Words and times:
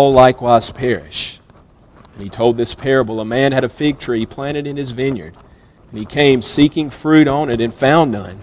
all 0.00 0.12
likewise 0.12 0.70
perish. 0.70 1.40
And 2.14 2.22
he 2.22 2.30
told 2.30 2.56
this 2.56 2.74
parable 2.74 3.20
A 3.20 3.24
man 3.24 3.52
had 3.52 3.64
a 3.64 3.68
fig 3.68 3.98
tree 3.98 4.24
planted 4.24 4.66
in 4.66 4.78
his 4.78 4.92
vineyard, 4.92 5.36
and 5.90 5.98
he 5.98 6.06
came 6.06 6.40
seeking 6.40 6.88
fruit 6.88 7.28
on 7.28 7.50
it 7.50 7.60
and 7.60 7.72
found 7.72 8.10
none. 8.10 8.38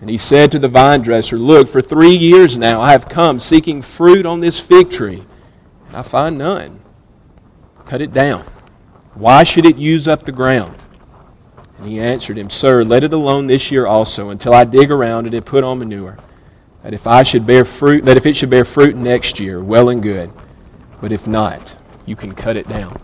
And 0.00 0.08
he 0.08 0.16
said 0.16 0.50
to 0.52 0.58
the 0.58 0.68
vine 0.68 1.02
dresser, 1.02 1.36
Look, 1.36 1.68
for 1.68 1.82
three 1.82 2.14
years 2.14 2.56
now 2.56 2.80
I 2.80 2.92
have 2.92 3.08
come 3.08 3.38
seeking 3.38 3.82
fruit 3.82 4.24
on 4.24 4.40
this 4.40 4.58
fig 4.60 4.90
tree, 4.90 5.24
and 5.88 5.96
I 5.96 6.02
find 6.02 6.38
none. 6.38 6.80
Cut 7.84 8.00
it 8.00 8.12
down. 8.12 8.44
Why 9.14 9.42
should 9.42 9.66
it 9.66 9.76
use 9.76 10.08
up 10.08 10.24
the 10.24 10.32
ground? 10.32 10.76
And 11.78 11.86
he 11.86 12.00
answered 12.00 12.38
him, 12.38 12.48
Sir, 12.48 12.82
let 12.82 13.04
it 13.04 13.12
alone 13.12 13.46
this 13.46 13.70
year 13.70 13.86
also, 13.86 14.30
until 14.30 14.54
I 14.54 14.64
dig 14.64 14.90
around 14.90 15.26
it 15.26 15.34
and 15.34 15.44
put 15.44 15.64
on 15.64 15.80
manure. 15.80 16.16
That 16.82 16.94
if 16.94 17.06
I 17.06 17.24
should 17.24 17.46
bear 17.46 17.64
fruit, 17.64 18.04
that 18.06 18.16
if 18.16 18.24
it 18.24 18.36
should 18.36 18.50
bear 18.50 18.64
fruit 18.64 18.96
next 18.96 19.38
year, 19.38 19.60
well 19.62 19.90
and 19.90 20.02
good. 20.02 20.30
But 21.00 21.12
if 21.12 21.26
not, 21.26 21.76
you 22.06 22.16
can 22.16 22.34
cut 22.34 22.56
it 22.56 22.68
down. 22.68 23.00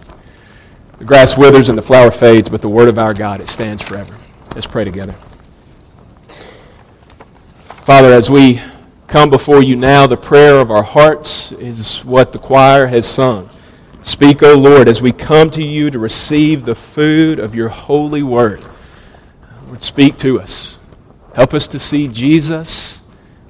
The 0.99 1.05
grass 1.05 1.37
withers 1.37 1.69
and 1.69 1.77
the 1.77 1.83
flower 1.83 2.11
fades, 2.11 2.49
but 2.49 2.63
the 2.63 2.69
word 2.69 2.89
of 2.89 2.99
our 2.99 3.15
God, 3.15 3.41
it 3.41 3.49
stands 3.49 3.83
forever. 3.83 4.17
Let's 4.55 4.67
pray 4.67 4.85
together. 4.85 5.15
Father, 7.85 8.13
as 8.13 8.31
we 8.31 8.63
come 9.07 9.29
before 9.29 9.63
you 9.63 9.77
now, 9.77 10.07
the 10.07 10.17
prayer 10.17 10.59
of 10.59 10.71
our 10.71 10.83
hearts 10.83 11.53
is 11.53 12.05
what 12.05 12.33
the 12.33 12.39
choir 12.39 12.87
has 12.87 13.07
sung. 13.07 13.51
Speak, 14.03 14.43
O 14.43 14.55
Lord, 14.55 14.89
as 14.89 15.03
we 15.03 15.13
come 15.13 15.51
to 15.51 15.63
you 15.63 15.91
to 15.91 15.99
receive 15.99 16.65
the 16.65 16.75
food 16.75 17.39
of 17.39 17.55
your 17.55 17.69
holy 17.69 18.23
word. 18.23 18.63
Lord, 19.67 19.83
speak 19.83 20.17
to 20.19 20.41
us. 20.41 20.79
Help 21.35 21.53
us 21.53 21.67
to 21.69 21.79
see 21.79 22.07
Jesus. 22.09 23.03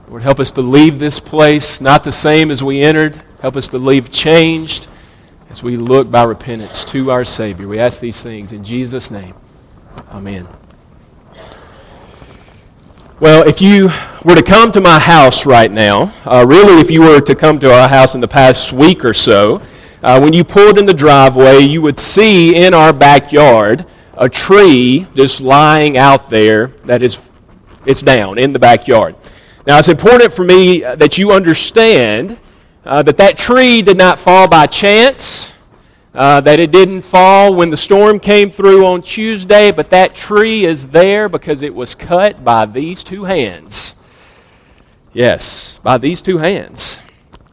Lord, 0.09 0.23
help 0.23 0.41
us 0.41 0.51
to 0.53 0.63
leave 0.63 0.99
this 0.99 1.21
place 1.21 1.81
not 1.81 2.05
the 2.05 2.13
same 2.13 2.51
as 2.51 2.63
we 2.63 2.83
entered. 2.83 3.23
Help 3.45 3.57
us 3.57 3.69
to 3.69 3.77
leave 3.77 4.11
changed 4.11 4.89
as 5.51 5.63
we 5.63 5.77
look 5.77 6.11
by 6.11 6.23
repentance 6.23 6.83
to 6.83 7.11
our 7.11 7.27
Savior. 7.27 7.69
We 7.69 7.79
ask 7.79 8.01
these 8.01 8.23
things 8.23 8.55
in 8.55 8.65
Jesus' 8.65 9.11
name. 9.11 9.35
Amen. 10.13 10.49
Well, 13.21 13.47
if 13.47 13.61
you 13.61 13.91
were 14.25 14.35
to 14.35 14.43
come 14.43 14.73
to 14.73 14.81
my 14.81 14.99
house 14.99 15.45
right 15.45 15.71
now, 15.71 16.15
uh, 16.25 16.47
really, 16.49 16.81
if 16.81 16.91
you 16.91 17.03
were 17.03 17.21
to 17.21 17.35
come 17.35 17.59
to 17.61 17.71
our 17.71 17.87
house 17.87 18.15
in 18.15 18.23
the 18.23 18.29
past 18.29 18.73
week 18.73 19.05
or 19.05 19.13
so, 19.13 19.61
uh, 20.03 20.19
when 20.19 20.33
you 20.33 20.43
pulled 20.43 20.79
in 20.79 20.87
the 20.87 20.95
driveway, 20.95 21.59
you 21.59 21.83
would 21.83 22.01
see 22.01 22.57
in 22.57 22.73
our 22.73 22.95
backyard 22.95 23.85
a 24.17 24.27
tree 24.27 25.07
just 25.15 25.43
lying 25.43 25.99
out 25.99 26.31
there 26.31 26.69
that 26.87 27.03
is 27.03 27.31
it's 27.85 28.01
down 28.01 28.39
in 28.39 28.55
the 28.55 28.59
backyard. 28.59 29.15
Now, 29.67 29.79
it's 29.79 29.89
important 29.89 30.33
for 30.33 30.45
me 30.45 30.81
that 30.81 31.19
you 31.19 31.31
understand 31.31 32.39
uh, 32.85 33.03
that 33.03 33.17
that 33.17 33.39
tree 33.39 33.83
did 33.83 33.97
not 33.97 34.19
fall 34.19 34.49
by 34.49 34.67
chance, 34.67 35.53
uh, 36.15 36.41
that 36.43 36.61
it 36.61 36.71
didn't 36.71 37.03
fall 37.03 37.55
when 37.55 37.71
the 37.71 37.77
storm 37.77 38.21
came 38.21 38.51
through 38.51 38.87
on 38.87 39.03
Tuesday, 39.03 39.71
but 39.71 39.91
that 39.91 40.15
tree 40.15 40.65
is 40.65 40.87
there 40.89 41.29
because 41.29 41.63
it 41.63 41.75
was 41.75 41.95
cut 41.95 42.45
by 42.45 42.67
these 42.67 43.03
two 43.03 43.25
hands. 43.25 43.95
Yes, 45.13 45.79
by 45.83 45.99
these 45.99 46.21
two 46.23 46.39
hands. 46.39 47.01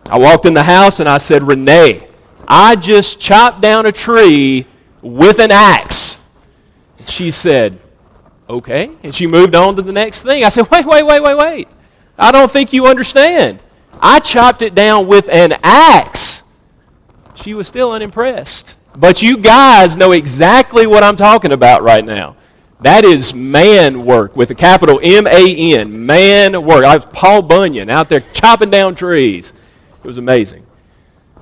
I 0.09 0.17
walked 0.17 0.45
in 0.45 0.53
the 0.53 0.63
house 0.63 0.99
and 0.99 1.07
I 1.07 1.17
said, 1.17 1.43
Renee, 1.43 2.07
I 2.47 2.75
just 2.75 3.21
chopped 3.21 3.61
down 3.61 3.85
a 3.85 3.91
tree 3.91 4.65
with 5.01 5.39
an 5.39 5.51
axe. 5.51 6.21
She 7.05 7.31
said, 7.31 7.79
Okay. 8.49 8.91
And 9.03 9.15
she 9.15 9.27
moved 9.27 9.55
on 9.55 9.77
to 9.77 9.81
the 9.81 9.93
next 9.93 10.23
thing. 10.23 10.43
I 10.43 10.49
said, 10.49 10.69
Wait, 10.69 10.85
wait, 10.85 11.03
wait, 11.03 11.23
wait, 11.23 11.37
wait. 11.37 11.67
I 12.19 12.31
don't 12.31 12.51
think 12.51 12.73
you 12.73 12.87
understand. 12.87 13.63
I 14.01 14.19
chopped 14.19 14.61
it 14.61 14.73
down 14.73 15.07
with 15.07 15.29
an 15.29 15.53
axe. 15.63 16.43
She 17.35 17.53
was 17.53 17.67
still 17.67 17.91
unimpressed. 17.91 18.77
But 18.97 19.21
you 19.21 19.37
guys 19.37 19.95
know 19.95 20.11
exactly 20.11 20.85
what 20.85 21.03
I'm 21.03 21.15
talking 21.15 21.51
about 21.51 21.81
right 21.83 22.03
now. 22.03 22.35
That 22.81 23.05
is 23.05 23.33
man 23.33 24.05
work 24.05 24.35
with 24.35 24.49
a 24.49 24.55
capital 24.55 24.99
M 25.03 25.27
A 25.27 25.75
N. 25.77 26.05
Man 26.05 26.65
work. 26.65 26.83
I 26.83 26.95
was 26.95 27.05
Paul 27.05 27.43
Bunyan 27.43 27.89
out 27.89 28.09
there 28.09 28.21
chopping 28.33 28.71
down 28.71 28.95
trees. 28.95 29.53
It 30.03 30.07
was 30.07 30.17
amazing. 30.17 30.65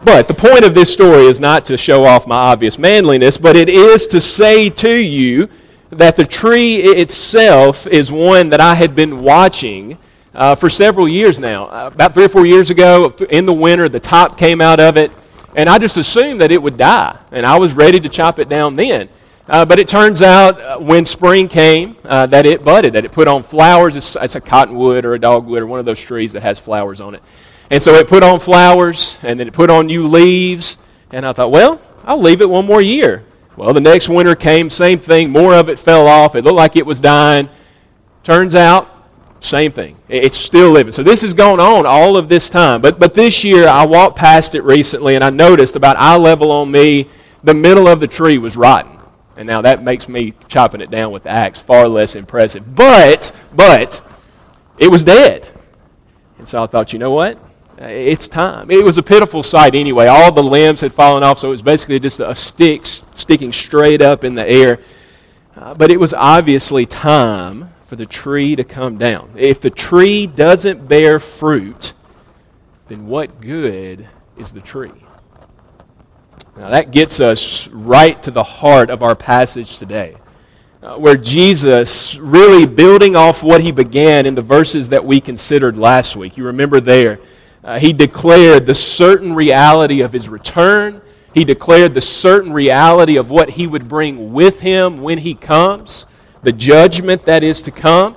But 0.04 0.28
the 0.28 0.34
point 0.34 0.66
of 0.66 0.74
this 0.74 0.92
story 0.92 1.26
is 1.26 1.40
not 1.40 1.66
to 1.66 1.78
show 1.78 2.06
off 2.06 2.28
my 2.28 2.36
obvious 2.36 2.78
manliness, 2.78 3.38
but 3.38 3.56
it 3.56 3.70
is 3.70 4.08
to 4.08 4.22
say 4.22 4.70
to 4.70 4.92
you 4.94 5.50
that 5.92 6.16
the 6.16 6.26
tree 6.26 6.76
itself 6.78 7.88
is 7.88 8.12
one 8.12 8.50
that 8.50 8.62
I 8.62 8.76
had 8.76 8.96
been 8.96 9.22
watching 9.22 9.98
uh, 10.34 10.56
for 10.56 10.70
several 10.70 11.08
years 11.08 11.40
now. 11.40 11.66
Uh, 11.66 11.90
about 11.94 12.14
three 12.14 12.26
or 12.26 12.30
four 12.30 12.46
years 12.46 12.70
ago, 12.70 13.10
in 13.30 13.46
the 13.46 13.54
winter, 13.54 13.90
the 13.90 14.00
top 14.00 14.38
came 14.38 14.62
out 14.62 14.80
of 14.80 14.98
it, 14.98 15.12
and 15.56 15.70
I 15.70 15.80
just 15.80 15.98
assumed 15.98 16.42
that 16.42 16.52
it 16.52 16.62
would 16.62 16.78
die, 16.78 17.18
and 17.32 17.46
I 17.46 17.58
was 17.58 17.74
ready 17.74 18.00
to 18.00 18.10
chop 18.10 18.40
it 18.40 18.50
down 18.50 18.76
then. 18.76 19.10
Uh, 19.48 19.66
but 19.66 19.80
it 19.80 19.88
turns 19.88 20.22
out 20.22 20.62
uh, 20.62 20.78
when 20.78 21.04
spring 21.04 21.48
came 21.48 21.98
uh, 22.04 22.28
that 22.28 22.46
it 22.46 22.62
budded, 22.62 22.94
that 22.94 23.04
it 23.04 23.12
put 23.12 23.28
on 23.28 23.42
flowers. 23.42 23.96
It's, 23.96 24.16
it's, 24.16 24.36
a 24.36 24.42
cottonwood 24.42 25.06
or 25.06 25.16
a 25.16 25.20
dogwood 25.20 25.64
or 25.64 25.66
one 25.66 25.80
of 25.80 25.88
those 25.88 26.00
trees 26.00 26.34
that 26.34 26.44
has 26.44 26.60
flowers 26.60 27.02
on 27.02 27.16
it. 27.16 27.24
And 27.72 27.82
so 27.82 27.94
it 27.96 28.08
put 28.08 28.22
on 28.22 28.40
flowers, 28.40 29.18
and 29.24 29.40
then 29.40 29.48
it 29.48 29.54
put 29.54 29.72
on 29.72 29.88
new 29.88 30.08
leaves, 30.08 30.78
and 31.10 31.26
I 31.26 31.34
thought, 31.34 31.52
well, 31.52 31.82
I'll 32.04 32.22
leave 32.22 32.42
it 32.42 32.50
one 32.50 32.66
more 32.66 32.82
year. 32.82 33.26
Well, 33.56 33.74
the 33.74 33.82
next 33.82 34.08
winter 34.08 34.36
came, 34.36 34.70
same 34.70 35.00
thing. 35.00 35.32
More 35.32 35.56
of 35.56 35.68
it 35.68 35.80
fell 35.80 36.08
off. 36.08 36.36
It 36.36 36.44
looked 36.44 36.56
like 36.56 36.76
it 36.76 36.86
was 36.86 37.00
dying. 37.00 37.50
Turns 38.24 38.54
out 38.54 38.99
same 39.40 39.72
thing. 39.72 39.98
It's 40.10 40.38
still 40.38 40.72
living. 40.72 40.92
So 40.92 41.04
this 41.04 41.22
has 41.22 41.34
gone 41.34 41.60
on 41.60 41.86
all 41.86 42.18
of 42.18 42.30
this 42.30 42.50
time. 42.50 42.82
But, 42.82 43.00
but 43.00 43.14
this 43.14 43.44
year, 43.44 43.68
I 43.68 43.86
walked 43.86 44.18
past 44.18 44.56
it 44.56 44.64
recently 44.64 45.16
and 45.16 45.24
I 45.24 45.30
noticed 45.30 45.76
about 45.76 45.96
eye 45.98 46.18
level 46.18 46.52
on 46.52 46.70
me, 46.70 47.08
the 47.44 47.54
middle 47.54 47.88
of 47.88 48.00
the 48.00 48.08
tree 48.08 48.38
was 48.38 48.58
rotten. 48.58 48.98
And 49.38 49.48
now 49.48 49.62
that 49.62 49.84
makes 49.84 50.10
me 50.10 50.34
chopping 50.50 50.82
it 50.82 50.92
down 50.92 51.12
with 51.12 51.24
the 51.24 51.30
axe 51.30 51.62
far 51.62 51.88
less 51.88 52.16
impressive. 52.16 52.76
But, 52.76 53.32
but, 53.56 54.02
it 54.78 54.90
was 54.90 55.04
dead. 55.04 55.48
And 56.38 56.48
so 56.48 56.64
I 56.64 56.68
thought, 56.68 56.92
you 56.92 57.00
know 57.00 57.12
what? 57.12 57.40
It's 57.78 58.28
time. 58.28 58.70
It 58.70 58.84
was 58.84 58.98
a 58.98 59.04
pitiful 59.04 59.42
sight 59.42 59.74
anyway. 59.74 60.08
All 60.08 60.34
the 60.34 60.44
limbs 60.44 60.82
had 60.82 60.94
fallen 60.94 61.24
off, 61.24 61.40
so 61.40 61.48
it 61.48 61.52
was 61.52 61.62
basically 61.62 62.00
just 62.00 62.20
a 62.20 62.36
stick 62.36 62.86
sticking 62.86 63.54
straight 63.54 64.02
up 64.02 64.26
in 64.26 64.36
the 64.36 64.46
air. 64.46 64.80
Uh, 65.56 65.74
but 65.74 65.90
it 65.90 65.98
was 65.98 66.14
obviously 66.14 66.86
time 66.86 67.70
for 67.90 67.96
the 67.96 68.06
tree 68.06 68.56
to 68.56 68.64
come 68.64 69.00
down. 69.00 69.32
If 69.36 69.62
the 69.62 69.72
tree 69.72 70.28
doesn't 70.28 70.88
bear 70.88 71.20
fruit, 71.20 71.94
then 72.88 73.08
what 73.08 73.42
good 73.42 74.08
is 74.38 74.52
the 74.52 74.62
tree? 74.62 74.92
Now, 76.56 76.70
that 76.70 76.92
gets 76.92 77.20
us 77.20 77.68
right 77.70 78.22
to 78.22 78.30
the 78.30 78.44
heart 78.44 78.92
of 78.92 79.02
our 79.02 79.16
passage 79.16 79.80
today, 79.80 80.16
uh, 80.84 81.00
where 81.00 81.18
Jesus, 81.18 82.16
really 82.18 82.68
building 82.68 83.16
off 83.16 83.42
what 83.42 83.60
he 83.60 83.72
began 83.72 84.28
in 84.28 84.36
the 84.36 84.44
verses 84.44 84.90
that 84.90 85.04
we 85.04 85.20
considered 85.20 85.76
last 85.76 86.16
week, 86.16 86.38
you 86.38 86.46
remember 86.46 86.80
there, 86.80 87.20
uh, 87.64 87.80
he 87.80 87.92
declared 87.92 88.68
the 88.68 88.76
certain 88.76 89.34
reality 89.34 90.02
of 90.02 90.14
his 90.14 90.30
return. 90.30 91.02
He 91.34 91.44
declared 91.44 91.96
the 91.96 92.02
certain 92.02 92.54
reality 92.54 93.16
of 93.16 93.32
what 93.32 93.50
he 93.50 93.66
would 93.66 93.90
bring 93.90 94.32
with 94.32 94.60
him 94.60 95.02
when 95.02 95.18
he 95.18 95.34
comes 95.34 96.06
the 96.42 96.52
judgment 96.52 97.26
that 97.26 97.44
is 97.44 97.62
to 97.64 97.72
come. 97.72 98.16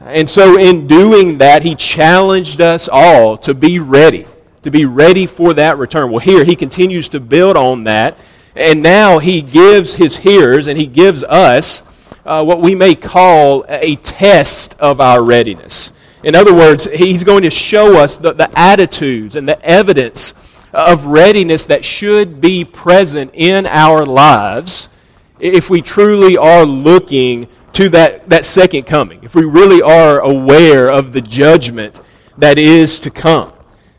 And 0.00 0.28
so, 0.28 0.58
in 0.58 0.86
doing 0.86 1.38
that, 1.38 1.62
he 1.62 1.74
challenged 1.74 2.60
us 2.60 2.88
all 2.90 3.36
to 3.38 3.54
be 3.54 3.78
ready, 3.78 4.26
to 4.62 4.70
be 4.70 4.84
ready 4.84 5.26
for 5.26 5.54
that 5.54 5.78
return. 5.78 6.10
Well, 6.10 6.20
here 6.20 6.44
he 6.44 6.56
continues 6.56 7.08
to 7.10 7.20
build 7.20 7.56
on 7.56 7.84
that, 7.84 8.16
and 8.56 8.82
now 8.82 9.18
he 9.18 9.42
gives 9.42 9.94
his 9.94 10.16
hearers 10.16 10.66
and 10.66 10.78
he 10.78 10.86
gives 10.86 11.22
us 11.24 11.84
uh, 12.24 12.44
what 12.44 12.60
we 12.60 12.74
may 12.74 12.94
call 12.94 13.64
a 13.68 13.96
test 13.96 14.76
of 14.78 15.00
our 15.00 15.22
readiness. 15.22 15.92
In 16.22 16.34
other 16.34 16.54
words, 16.54 16.84
he's 16.84 17.24
going 17.24 17.42
to 17.42 17.50
show 17.50 17.98
us 17.98 18.16
the, 18.16 18.32
the 18.32 18.50
attitudes 18.58 19.34
and 19.36 19.48
the 19.48 19.60
evidence 19.64 20.34
of 20.72 21.06
readiness 21.06 21.66
that 21.66 21.84
should 21.84 22.40
be 22.40 22.64
present 22.64 23.32
in 23.34 23.66
our 23.66 24.06
lives 24.06 24.88
if 25.42 25.68
we 25.68 25.82
truly 25.82 26.36
are 26.36 26.64
looking 26.64 27.48
to 27.72 27.88
that, 27.88 28.28
that 28.28 28.44
second 28.44 28.84
coming, 28.84 29.22
if 29.24 29.34
we 29.34 29.44
really 29.44 29.82
are 29.82 30.20
aware 30.20 30.88
of 30.88 31.12
the 31.12 31.20
judgment 31.20 32.00
that 32.38 32.58
is 32.58 33.00
to 33.00 33.10
come. 33.10 33.52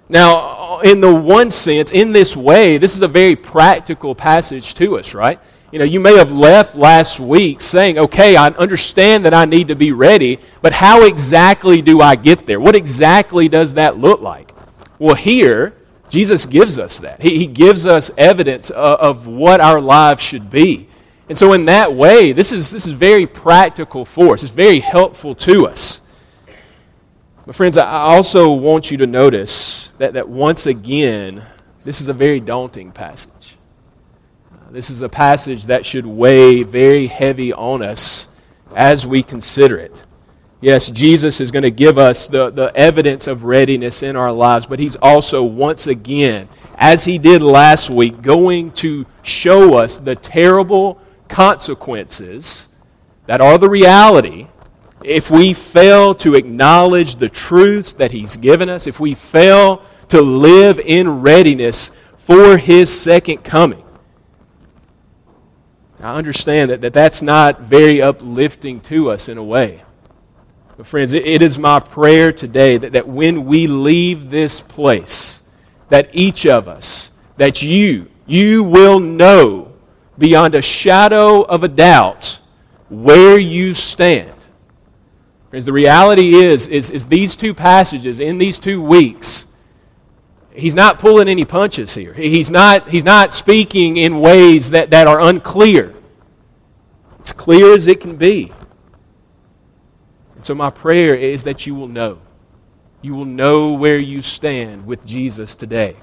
Now, 0.07 0.79
in 0.79 1.01
the 1.01 1.13
one 1.13 1.49
sense, 1.49 1.91
in 1.91 2.13
this 2.13 2.37
way, 2.37 2.77
this 2.77 2.95
is 2.95 3.01
a 3.01 3.07
very 3.07 3.35
practical 3.35 4.15
passage 4.15 4.73
to 4.75 4.97
us, 4.97 5.13
right? 5.13 5.39
You 5.71 5.79
know, 5.79 5.85
you 5.85 5.99
may 5.99 6.15
have 6.17 6.31
left 6.31 6.75
last 6.75 7.19
week 7.19 7.59
saying, 7.59 7.97
okay, 7.97 8.35
I 8.37 8.47
understand 8.49 9.25
that 9.25 9.33
I 9.33 9.45
need 9.45 9.67
to 9.67 9.75
be 9.75 9.91
ready, 9.91 10.39
but 10.61 10.71
how 10.71 11.03
exactly 11.03 11.81
do 11.81 11.99
I 11.99 12.15
get 12.15 12.45
there? 12.45 12.61
What 12.61 12.75
exactly 12.75 13.49
does 13.49 13.73
that 13.73 13.97
look 13.97 14.21
like? 14.21 14.53
Well, 14.99 15.15
here, 15.15 15.75
Jesus 16.09 16.45
gives 16.45 16.79
us 16.79 16.99
that. 16.99 17.21
He, 17.21 17.39
he 17.39 17.47
gives 17.47 17.85
us 17.85 18.11
evidence 18.17 18.69
of, 18.69 18.99
of 18.99 19.27
what 19.27 19.59
our 19.59 19.81
lives 19.81 20.21
should 20.21 20.49
be. 20.49 20.87
And 21.29 21.37
so, 21.37 21.53
in 21.53 21.65
that 21.65 21.93
way, 21.93 22.33
this 22.33 22.51
is, 22.51 22.69
this 22.69 22.85
is 22.85 22.93
very 22.93 23.25
practical 23.25 24.03
for 24.03 24.33
us. 24.33 24.43
It's 24.43 24.51
very 24.51 24.79
helpful 24.79 25.33
to 25.35 25.67
us. 25.67 26.01
But, 27.45 27.55
friends, 27.55 27.77
I 27.77 27.85
also 27.85 28.51
want 28.51 28.91
you 28.91 28.97
to 28.97 29.07
notice 29.07 29.89
that, 29.97 30.13
that 30.13 30.27
once 30.27 30.65
again, 30.65 31.43
this 31.85 32.01
is 32.01 32.07
a 32.09 32.13
very 32.13 32.39
daunting 32.39 32.91
passage. 32.91 33.57
Uh, 34.51 34.71
this 34.71 34.89
is 34.89 35.01
a 35.01 35.09
passage 35.09 35.65
that 35.65 35.85
should 35.85 36.05
weigh 36.05 36.63
very 36.63 37.07
heavy 37.07 37.53
on 37.53 37.81
us 37.81 38.27
as 38.75 39.05
we 39.05 39.23
consider 39.23 39.77
it. 39.77 40.05
Yes, 40.59 40.89
Jesus 40.89 41.41
is 41.41 41.51
going 41.51 41.63
to 41.63 41.71
give 41.71 41.97
us 41.97 42.27
the, 42.27 42.49
the 42.49 42.71
evidence 42.73 43.27
of 43.27 43.43
readiness 43.43 44.01
in 44.01 44.15
our 44.15 44.31
lives, 44.31 44.65
but 44.65 44.79
He's 44.79 44.95
also, 44.95 45.43
once 45.43 45.87
again, 45.87 46.47
as 46.77 47.03
He 47.03 47.17
did 47.17 47.41
last 47.41 47.89
week, 47.89 48.21
going 48.21 48.71
to 48.73 49.05
show 49.23 49.77
us 49.77 49.99
the 49.99 50.15
terrible 50.15 51.01
consequences 51.33 52.69
that 53.25 53.41
are 53.41 53.57
the 53.57 53.67
reality 53.67 54.47
if 55.03 55.31
we 55.31 55.51
fail 55.51 56.13
to 56.13 56.35
acknowledge 56.35 57.15
the 57.15 57.27
truths 57.27 57.93
that 57.93 58.11
He's 58.11 58.37
given 58.37 58.69
us, 58.69 58.85
if 58.85 58.99
we 58.99 59.15
fail 59.15 59.81
to 60.09 60.21
live 60.21 60.79
in 60.79 61.21
readiness 61.21 61.89
for 62.17 62.57
His 62.57 63.01
second 63.01 63.39
coming. 63.39 63.83
I 65.99 66.13
understand 66.13 66.69
that, 66.69 66.81
that 66.81 66.93
that's 66.93 67.23
not 67.23 67.61
very 67.61 67.99
uplifting 67.99 68.79
to 68.81 69.09
us 69.09 69.27
in 69.27 69.39
a 69.39 69.43
way. 69.43 69.83
But, 70.77 70.85
friends, 70.85 71.13
it, 71.13 71.25
it 71.25 71.41
is 71.41 71.57
my 71.57 71.79
prayer 71.79 72.31
today 72.31 72.77
that, 72.77 72.91
that 72.91 73.07
when 73.07 73.45
we 73.45 73.65
leave 73.65 74.29
this 74.29 74.61
place, 74.61 75.41
that 75.89 76.09
each 76.13 76.45
of 76.45 76.67
us, 76.67 77.11
that 77.37 77.63
you, 77.63 78.11
you 78.27 78.63
will 78.63 78.99
know 78.99 79.72
beyond 80.17 80.55
a 80.55 80.61
shadow 80.61 81.41
of 81.41 81.63
a 81.63 81.67
doubt 81.67 82.39
where 82.89 83.37
you 83.37 83.73
stand. 83.73 84.33
Friends, 85.49 85.65
the 85.65 85.73
reality 85.73 86.35
is, 86.35 86.67
is, 86.67 86.89
is 86.91 87.05
these 87.05 87.35
two 87.35 87.53
passages 87.53 88.19
in 88.19 88.37
these 88.37 88.59
two 88.59 88.81
weeks, 88.81 89.47
he's 90.51 90.75
not 90.75 90.99
pulling 90.99 91.27
any 91.27 91.45
punches 91.45 91.93
here. 91.93 92.13
He's 92.13 92.49
not, 92.49 92.89
he's 92.89 93.03
not 93.03 93.33
speaking 93.33 93.97
in 93.97 94.19
ways 94.19 94.71
that, 94.71 94.89
that 94.91 95.07
are 95.07 95.21
unclear. 95.21 95.93
It's 97.19 97.31
clear 97.31 97.73
as 97.75 97.87
it 97.87 98.01
can 98.01 98.15
be. 98.15 98.51
And 100.35 100.45
so, 100.45 100.53
my 100.55 100.69
prayer 100.69 101.15
is 101.15 101.43
that 101.45 101.65
you 101.65 101.75
will 101.75 101.87
know. 101.87 102.19
You 103.01 103.15
will 103.15 103.25
know 103.25 103.73
where 103.73 103.97
you 103.97 104.21
stand 104.21 104.85
with 104.85 105.05
Jesus 105.05 105.55
today. 105.55 105.95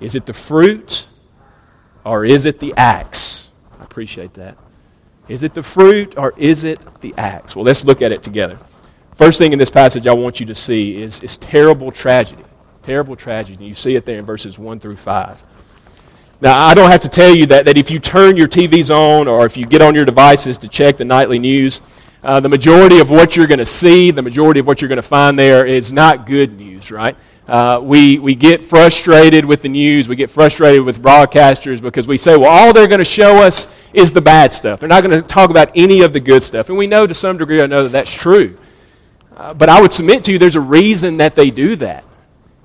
Is 0.00 0.16
it 0.16 0.26
the 0.26 0.32
fruit 0.32 1.06
or 2.04 2.24
is 2.24 2.46
it 2.46 2.60
the 2.60 2.74
axe? 2.76 3.50
I 3.80 3.84
appreciate 3.84 4.34
that. 4.34 4.56
Is 5.28 5.42
it 5.42 5.54
the 5.54 5.62
fruit 5.62 6.18
or 6.18 6.34
is 6.36 6.64
it 6.64 6.80
the 7.00 7.14
axe? 7.16 7.56
Well, 7.56 7.64
let's 7.64 7.84
look 7.84 8.02
at 8.02 8.12
it 8.12 8.22
together. 8.22 8.58
First 9.14 9.38
thing 9.38 9.52
in 9.52 9.58
this 9.58 9.70
passage 9.70 10.06
I 10.06 10.12
want 10.12 10.40
you 10.40 10.46
to 10.46 10.54
see 10.54 11.00
is, 11.00 11.22
is 11.22 11.38
terrible 11.38 11.90
tragedy. 11.90 12.44
Terrible 12.82 13.16
tragedy. 13.16 13.64
You 13.64 13.74
see 13.74 13.96
it 13.96 14.04
there 14.04 14.18
in 14.18 14.24
verses 14.24 14.58
1 14.58 14.80
through 14.80 14.96
5. 14.96 15.44
Now, 16.40 16.66
I 16.66 16.74
don't 16.74 16.90
have 16.90 17.00
to 17.02 17.08
tell 17.08 17.34
you 17.34 17.46
that, 17.46 17.64
that 17.64 17.78
if 17.78 17.90
you 17.90 17.98
turn 17.98 18.36
your 18.36 18.48
TVs 18.48 18.94
on 18.94 19.28
or 19.28 19.46
if 19.46 19.56
you 19.56 19.64
get 19.64 19.80
on 19.80 19.94
your 19.94 20.04
devices 20.04 20.58
to 20.58 20.68
check 20.68 20.98
the 20.98 21.04
nightly 21.04 21.38
news, 21.38 21.80
uh, 22.22 22.40
the 22.40 22.48
majority 22.48 22.98
of 22.98 23.08
what 23.08 23.36
you're 23.36 23.46
going 23.46 23.58
to 23.58 23.66
see, 23.66 24.10
the 24.10 24.20
majority 24.20 24.60
of 24.60 24.66
what 24.66 24.82
you're 24.82 24.88
going 24.88 24.96
to 24.96 25.02
find 25.02 25.38
there 25.38 25.64
is 25.64 25.92
not 25.92 26.26
good 26.26 26.56
news, 26.56 26.90
right? 26.90 27.16
Uh, 27.46 27.78
we, 27.82 28.18
we 28.18 28.34
get 28.34 28.64
frustrated 28.64 29.44
with 29.44 29.62
the 29.62 29.68
news. 29.68 30.08
We 30.08 30.16
get 30.16 30.30
frustrated 30.30 30.82
with 30.82 31.02
broadcasters 31.02 31.82
because 31.82 32.06
we 32.06 32.16
say, 32.16 32.36
well, 32.36 32.48
all 32.48 32.72
they're 32.72 32.88
going 32.88 33.00
to 33.00 33.04
show 33.04 33.42
us 33.42 33.68
is 33.92 34.12
the 34.12 34.22
bad 34.22 34.52
stuff. 34.52 34.80
They're 34.80 34.88
not 34.88 35.02
going 35.02 35.20
to 35.20 35.26
talk 35.26 35.50
about 35.50 35.70
any 35.74 36.00
of 36.00 36.12
the 36.12 36.20
good 36.20 36.42
stuff. 36.42 36.70
And 36.70 36.78
we 36.78 36.86
know 36.86 37.06
to 37.06 37.14
some 37.14 37.36
degree 37.36 37.58
know 37.66 37.82
that 37.82 37.92
that's 37.92 38.14
true. 38.14 38.58
Uh, 39.36 39.52
but 39.52 39.68
I 39.68 39.80
would 39.80 39.92
submit 39.92 40.24
to 40.24 40.32
you 40.32 40.38
there's 40.38 40.56
a 40.56 40.60
reason 40.60 41.18
that 41.18 41.34
they 41.34 41.50
do 41.50 41.76
that. 41.76 42.04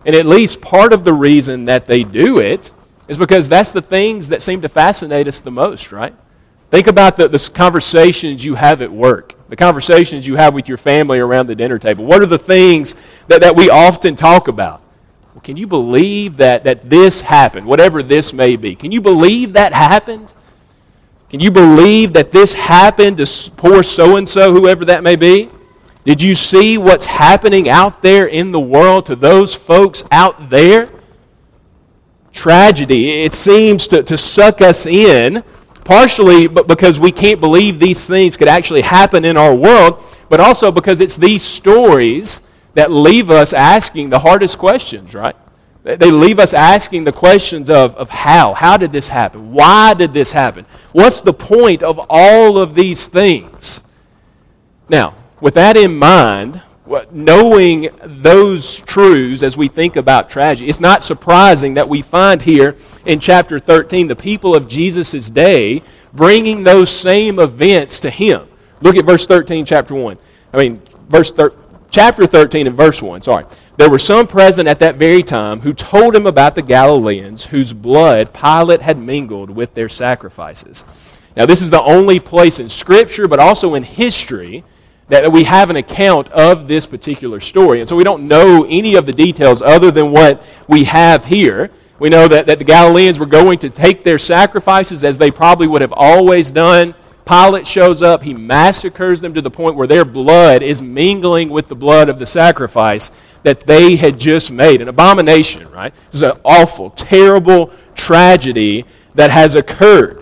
And 0.06 0.16
at 0.16 0.26
least 0.26 0.62
part 0.62 0.94
of 0.94 1.04
the 1.04 1.14
reason 1.14 1.66
that 1.66 1.88
they 1.88 2.04
do 2.04 2.40
it 2.40 2.72
is 3.08 3.18
because 3.18 3.50
that's 3.50 3.72
the 3.72 3.82
things 3.82 4.30
that 4.30 4.42
seem 4.42 4.62
to 4.62 4.70
fascinate 4.70 5.28
us 5.28 5.42
the 5.42 5.52
most, 5.52 5.92
right? 5.92 6.16
Think 6.70 6.88
about 6.88 7.18
the, 7.18 7.28
the 7.28 7.52
conversations 7.54 8.46
you 8.46 8.56
have 8.56 8.82
at 8.82 8.92
work, 8.92 9.34
the 9.50 9.56
conversations 9.56 10.28
you 10.28 10.36
have 10.36 10.54
with 10.54 10.70
your 10.70 10.78
family 10.78 11.20
around 11.20 11.48
the 11.48 11.56
dinner 11.56 11.80
table. 11.80 12.06
What 12.06 12.22
are 12.22 12.28
the 12.28 12.38
things 12.38 12.96
that, 13.28 13.42
that 13.42 13.56
we 13.56 13.70
often 13.70 14.16
talk 14.16 14.48
about? 14.48 14.82
Well, 15.34 15.42
can 15.42 15.58
you 15.58 15.66
believe 15.66 16.38
that, 16.38 16.64
that 16.64 16.88
this 16.88 17.20
happened, 17.20 17.66
whatever 17.66 18.04
this 18.04 18.32
may 18.32 18.56
be? 18.56 18.76
Can 18.76 18.92
you 18.92 19.02
believe 19.02 19.54
that 19.54 19.74
happened? 19.74 20.34
Can 21.30 21.40
you 21.40 21.52
believe 21.52 22.14
that 22.14 22.32
this 22.32 22.54
happened 22.54 23.18
to 23.18 23.52
poor 23.58 23.82
so 23.84 24.18
and 24.18 24.30
so, 24.30 24.54
whoever 24.54 24.86
that 24.86 25.04
may 25.04 25.16
be? 25.16 25.50
Did 26.04 26.22
you 26.22 26.36
see 26.36 26.78
what's 26.78 27.06
happening 27.06 27.70
out 27.70 28.02
there 28.02 28.28
in 28.28 28.52
the 28.52 28.60
world 28.60 29.08
to 29.08 29.16
those 29.16 29.54
folks 29.54 30.04
out 30.12 30.50
there? 30.50 30.90
Tragedy. 32.32 33.24
It 33.24 33.34
seems 33.34 33.88
to, 33.90 34.04
to 34.04 34.18
suck 34.18 34.62
us 34.62 34.86
in 34.86 35.44
partially 35.90 36.48
because 36.48 37.00
we 37.00 37.12
can't 37.12 37.42
believe 37.42 37.80
these 37.80 38.06
things 38.06 38.38
could 38.38 38.48
actually 38.48 38.82
happen 38.82 39.26
in 39.26 39.36
our 39.36 39.56
world, 39.56 40.04
but 40.30 40.40
also 40.40 40.72
because 40.72 41.02
it's 41.02 41.18
these 41.18 41.42
stories 41.42 42.42
that 42.76 42.92
leave 42.92 43.32
us 43.32 43.54
asking 43.54 44.12
the 44.12 44.20
hardest 44.20 44.60
questions, 44.60 45.16
right? 45.16 45.36
They 45.82 46.12
leave 46.12 46.38
us 46.38 46.54
asking 46.54 47.06
the 47.06 47.12
questions 47.12 47.72
of, 47.72 47.96
of 47.96 48.12
how. 48.12 48.54
How 48.54 48.78
did 48.78 48.92
this 48.92 49.10
happen? 49.10 49.52
Why 49.52 49.96
did 49.96 50.14
this 50.14 50.32
happen? 50.32 50.68
What's 50.92 51.22
the 51.22 51.34
point 51.34 51.82
of 51.82 52.00
all 52.08 52.60
of 52.60 52.76
these 52.76 53.08
things? 53.08 53.82
Now, 54.90 55.16
with 55.42 55.56
that 55.56 55.76
in 55.76 55.98
mind, 55.98 56.62
knowing 57.12 57.90
those 58.04 58.80
truths 58.80 59.44
as 59.44 59.56
we 59.56 59.68
think 59.68 59.96
about 59.96 60.30
tragedy, 60.30 60.70
it's 60.70 60.80
not 60.80 61.04
surprising 61.04 61.76
that 61.76 61.88
we 61.88 62.02
find 62.02 62.42
here 62.42 62.76
in 63.06 63.20
chapter 63.20 63.60
13 63.60 64.08
the 64.08 64.16
people 64.16 64.56
of 64.56 64.68
Jesus' 64.68 65.30
day 65.30 65.84
bringing 66.14 66.64
those 66.64 66.90
same 66.90 67.38
events 67.40 68.00
to 68.00 68.10
him. 68.10 68.48
Look 68.82 68.96
at 68.96 69.06
verse 69.06 69.28
13, 69.28 69.66
chapter 69.66 69.94
1. 69.94 70.18
I 70.52 70.58
mean, 70.58 70.82
verse 71.08 71.32
thir- 71.32 71.54
chapter 71.92 72.26
13 72.26 72.66
and 72.66 72.76
verse 72.76 73.02
1, 73.02 73.22
sorry. 73.22 73.46
There 73.78 73.90
were 73.90 74.00
some 74.00 74.28
present 74.28 74.68
at 74.68 74.80
that 74.80 74.96
very 74.96 75.24
time 75.24 75.60
who 75.60 75.74
told 75.74 76.16
him 76.16 76.26
about 76.26 76.56
the 76.56 76.62
Galileans 76.62 77.46
whose 77.46 77.72
blood 77.72 78.34
Pilate 78.34 78.82
had 78.82 78.98
mingled 78.98 79.50
with 79.50 79.74
their 79.74 79.90
sacrifices. 79.90 80.84
Now, 81.38 81.46
this 81.46 81.62
is 81.62 81.70
the 81.70 81.82
only 81.82 82.20
place 82.20 82.60
in 82.60 82.68
Scripture, 82.68 83.28
but 83.28 83.40
also 83.40 83.76
in 83.76 83.84
history, 83.84 84.64
that 85.10 85.32
we 85.32 85.44
have 85.44 85.70
an 85.70 85.76
account 85.76 86.30
of 86.30 86.68
this 86.68 86.86
particular 86.86 87.40
story. 87.40 87.80
And 87.80 87.90
so 87.90 87.96
we 87.96 88.04
don't 88.04 88.28
know 88.28 88.66
any 88.70 88.96
of 88.96 89.06
the 89.06 89.14
details 89.14 89.62
other 89.62 89.92
than 89.92 90.12
what 90.12 90.42
we 90.68 90.86
have 90.86 91.26
here. 91.26 91.72
We 91.98 92.10
know 92.10 92.28
that, 92.28 92.46
that 92.46 92.60
the 92.60 92.66
Galileans 92.66 93.20
were 93.20 93.26
going 93.26 93.60
to 93.60 93.70
take 93.70 94.04
their 94.04 94.20
sacrifices 94.20 95.04
as 95.04 95.18
they 95.18 95.32
probably 95.32 95.68
would 95.68 95.82
have 95.82 95.94
always 95.94 96.52
done. 96.52 96.96
Pilate 97.26 97.68
shows 97.68 98.02
up, 98.02 98.24
he 98.24 98.34
massacres 98.34 99.22
them 99.22 99.34
to 99.34 99.42
the 99.42 99.52
point 99.52 99.76
where 99.76 99.86
their 99.86 100.06
blood 100.06 100.64
is 100.64 100.82
mingling 100.82 101.50
with 101.50 101.68
the 101.68 101.76
blood 101.76 102.10
of 102.10 102.18
the 102.18 102.26
sacrifice 102.26 103.12
that 103.44 103.62
they 103.62 103.96
had 103.96 104.20
just 104.20 104.50
made. 104.50 104.82
An 104.82 104.88
abomination, 104.88 105.70
right? 105.72 105.94
This 106.08 106.16
is 106.16 106.22
an 106.24 106.40
awful, 106.44 106.90
terrible 106.92 107.72
tragedy 107.94 108.86
that 109.16 109.32
has 109.32 109.56
occurred 109.56 110.19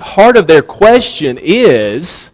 heart 0.00 0.36
of 0.36 0.46
their 0.46 0.62
question 0.62 1.38
is, 1.40 2.32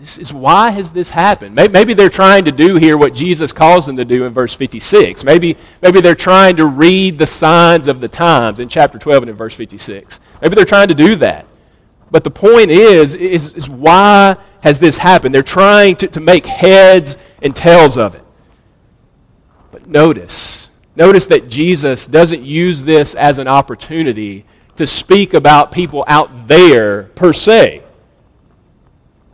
is, 0.00 0.18
is, 0.18 0.32
why 0.32 0.70
has 0.70 0.90
this 0.90 1.10
happened? 1.10 1.54
Maybe, 1.54 1.72
maybe 1.72 1.94
they're 1.94 2.10
trying 2.10 2.44
to 2.44 2.52
do 2.52 2.76
here 2.76 2.98
what 2.98 3.14
Jesus 3.14 3.52
calls 3.52 3.86
them 3.86 3.96
to 3.96 4.04
do 4.04 4.24
in 4.24 4.32
verse 4.32 4.54
56. 4.54 5.24
Maybe, 5.24 5.56
maybe 5.82 6.00
they're 6.00 6.14
trying 6.14 6.56
to 6.56 6.66
read 6.66 7.18
the 7.18 7.26
signs 7.26 7.88
of 7.88 8.00
the 8.00 8.08
times 8.08 8.60
in 8.60 8.68
chapter 8.68 8.98
12 8.98 9.24
and 9.24 9.30
in 9.30 9.36
verse 9.36 9.54
56. 9.54 10.20
Maybe 10.42 10.54
they're 10.54 10.64
trying 10.64 10.88
to 10.88 10.94
do 10.94 11.16
that. 11.16 11.46
But 12.10 12.24
the 12.24 12.30
point 12.30 12.70
is, 12.70 13.14
is, 13.14 13.54
is 13.54 13.68
why 13.68 14.36
has 14.62 14.78
this 14.78 14.98
happened? 14.98 15.34
They're 15.34 15.42
trying 15.42 15.96
to, 15.96 16.08
to 16.08 16.20
make 16.20 16.46
heads 16.46 17.16
and 17.42 17.54
tails 17.54 17.98
of 17.98 18.14
it. 18.14 18.22
But 19.72 19.88
notice, 19.88 20.70
notice 20.94 21.26
that 21.28 21.48
Jesus 21.48 22.06
doesn't 22.06 22.42
use 22.42 22.84
this 22.84 23.14
as 23.14 23.38
an 23.38 23.48
opportunity 23.48 24.44
to 24.76 24.86
speak 24.86 25.34
about 25.34 25.72
people 25.72 26.04
out 26.06 26.48
there 26.48 27.04
per 27.14 27.32
se, 27.32 27.82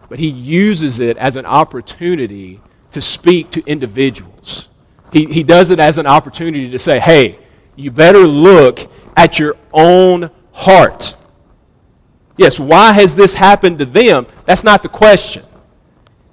but 0.09 0.19
he 0.19 0.29
uses 0.29 1.01
it 1.01 1.17
as 1.17 1.37
an 1.37 1.47
opportunity 1.47 2.61
to 2.93 3.01
speak 3.01 3.51
to 3.53 3.63
individuals. 3.67 4.69
He, 5.13 5.27
he 5.27 5.43
does 5.43 5.71
it 5.71 5.79
as 5.79 5.99
an 5.99 6.07
opportunity 6.07 6.71
to 6.71 6.79
say, 6.79 6.99
hey, 6.99 7.39
you 7.77 7.91
better 7.91 8.21
look 8.21 8.91
at 9.17 9.39
your 9.39 9.57
own 9.73 10.31
heart. 10.53 11.17
Yes, 12.37 12.59
why 12.59 12.93
has 12.93 13.15
this 13.15 13.35
happened 13.35 13.79
to 13.79 13.85
them? 13.85 14.27
That's 14.47 14.65
not 14.65 14.83
the 14.83 14.89
question. 14.89 15.45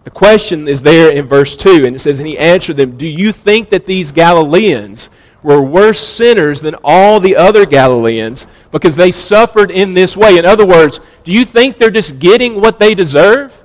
The 0.04 0.12
question 0.12 0.68
is 0.68 0.82
there 0.82 1.12
in 1.12 1.26
verse 1.26 1.56
2, 1.58 1.86
and 1.86 1.96
it 1.96 2.00
says, 2.00 2.20
And 2.20 2.28
he 2.28 2.38
answered 2.38 2.78
them, 2.78 2.98
Do 2.98 3.06
you 3.06 3.32
think 3.32 3.70
that 3.70 3.86
these 3.86 4.12
Galileans 4.12 5.10
were 5.44 5.62
worse 5.62 6.00
sinners 6.00 6.62
than 6.62 6.76
all 6.84 7.20
the 7.20 7.36
other 7.36 7.66
Galileans 7.66 8.48
because 8.72 8.96
they 8.96 9.12
suffered 9.12 9.72
in 9.72 9.94
this 9.94 10.16
way. 10.16 10.38
In 10.38 10.46
other 10.46 10.66
words, 10.66 11.00
do 11.24 11.32
you 11.32 11.46
think 11.46 11.78
they're 11.78 11.92
just 11.92 12.20
getting 12.20 12.62
what 12.62 12.80
they 12.80 12.94
deserve? 12.94 13.64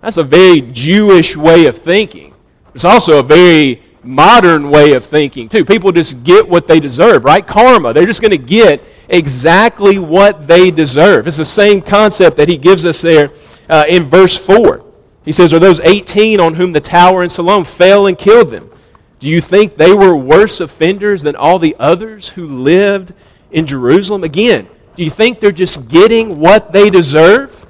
That's 0.00 0.16
a 0.16 0.24
very 0.24 0.60
Jewish 0.60 1.36
way 1.36 1.66
of 1.66 1.78
thinking. 1.78 2.34
It's 2.74 2.84
also 2.84 3.18
a 3.18 3.22
very 3.22 3.82
modern 4.02 4.70
way 4.70 4.92
of 4.92 5.04
thinking, 5.04 5.48
too. 5.48 5.64
People 5.64 5.92
just 5.92 6.22
get 6.22 6.48
what 6.48 6.66
they 6.66 6.80
deserve, 6.80 7.24
right? 7.24 7.46
Karma. 7.46 7.92
They're 7.92 8.06
just 8.06 8.22
going 8.22 8.30
to 8.30 8.38
get 8.38 8.82
exactly 9.08 9.98
what 9.98 10.46
they 10.46 10.70
deserve. 10.70 11.26
It's 11.26 11.36
the 11.36 11.44
same 11.44 11.80
concept 11.80 12.36
that 12.36 12.48
he 12.48 12.56
gives 12.56 12.86
us 12.86 13.02
there 13.02 13.30
uh, 13.68 13.84
in 13.88 14.04
verse 14.04 14.36
4. 14.36 14.84
He 15.24 15.32
says, 15.32 15.52
Are 15.52 15.58
those 15.58 15.80
18 15.80 16.40
on 16.40 16.54
whom 16.54 16.72
the 16.72 16.80
tower 16.80 17.22
in 17.22 17.28
Siloam 17.28 17.64
fell 17.64 18.06
and 18.06 18.16
killed 18.16 18.50
them? 18.50 18.70
Do 19.18 19.28
you 19.28 19.40
think 19.40 19.76
they 19.76 19.92
were 19.92 20.16
worse 20.16 20.60
offenders 20.60 21.22
than 21.22 21.34
all 21.34 21.58
the 21.58 21.74
others 21.78 22.30
who 22.30 22.46
lived 22.46 23.12
in 23.50 23.66
Jerusalem? 23.66 24.24
Again, 24.24 24.68
do 24.96 25.04
you 25.04 25.10
think 25.10 25.40
they're 25.40 25.52
just 25.52 25.88
getting 25.88 26.38
what 26.38 26.72
they 26.72 26.90
deserve? 26.90 27.66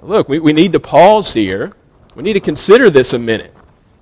Look, 0.00 0.28
we, 0.28 0.38
we 0.38 0.52
need 0.52 0.72
to 0.72 0.80
pause 0.80 1.32
here. 1.32 1.72
We 2.14 2.22
need 2.22 2.34
to 2.34 2.40
consider 2.40 2.90
this 2.90 3.12
a 3.12 3.18
minute. 3.18 3.54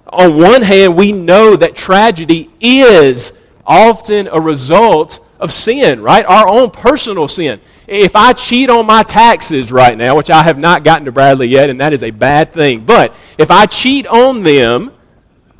On 0.08 0.36
one 0.36 0.62
hand, 0.62 0.96
we 0.96 1.12
know 1.12 1.56
that 1.56 1.74
tragedy 1.74 2.50
is 2.60 3.32
often 3.66 4.28
a 4.28 4.40
result 4.40 5.24
of 5.40 5.52
sin, 5.52 6.02
right? 6.02 6.24
Our 6.26 6.48
own 6.48 6.70
personal 6.70 7.28
sin. 7.28 7.60
If 7.86 8.14
I 8.14 8.32
cheat 8.32 8.70
on 8.70 8.86
my 8.86 9.02
taxes 9.02 9.72
right 9.72 9.96
now, 9.96 10.16
which 10.16 10.30
I 10.30 10.42
have 10.42 10.58
not 10.58 10.84
gotten 10.84 11.04
to 11.06 11.12
Bradley 11.12 11.48
yet, 11.48 11.70
and 11.70 11.80
that 11.80 11.92
is 11.92 12.02
a 12.02 12.10
bad 12.10 12.52
thing, 12.52 12.84
but 12.84 13.14
if 13.38 13.50
I 13.50 13.66
cheat 13.66 14.06
on 14.06 14.42
them, 14.42 14.92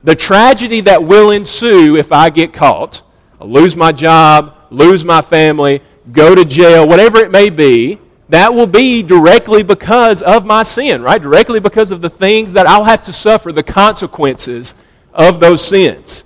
the 0.05 0.15
tragedy 0.15 0.83
that 0.83 1.03
will 1.03 1.31
ensue 1.31 1.97
if 1.97 2.13
I 2.13 2.31
get 2.31 2.53
caught, 2.53 3.03
I 3.43 3.45
lose 3.45 3.75
my 3.75 3.91
job, 3.91 4.55
lose 4.71 5.05
my 5.05 5.21
family, 5.21 5.83
go 6.13 6.33
to 6.33 6.45
jail, 6.45 6.87
whatever 6.87 7.19
it 7.19 7.33
may 7.33 7.51
be, 7.51 7.99
that 8.29 8.55
will 8.55 8.69
be 8.69 9.03
directly 9.03 9.65
because 9.65 10.23
of 10.23 10.47
my 10.47 10.63
sin, 10.63 11.03
right? 11.03 11.21
Directly 11.21 11.59
because 11.59 11.91
of 11.91 12.01
the 12.01 12.09
things 12.09 12.53
that 12.53 12.69
I'll 12.69 12.85
have 12.85 13.03
to 13.03 13.13
suffer, 13.13 13.51
the 13.51 13.65
consequences 13.65 14.77
of 15.13 15.41
those 15.41 15.67
sins. 15.67 16.25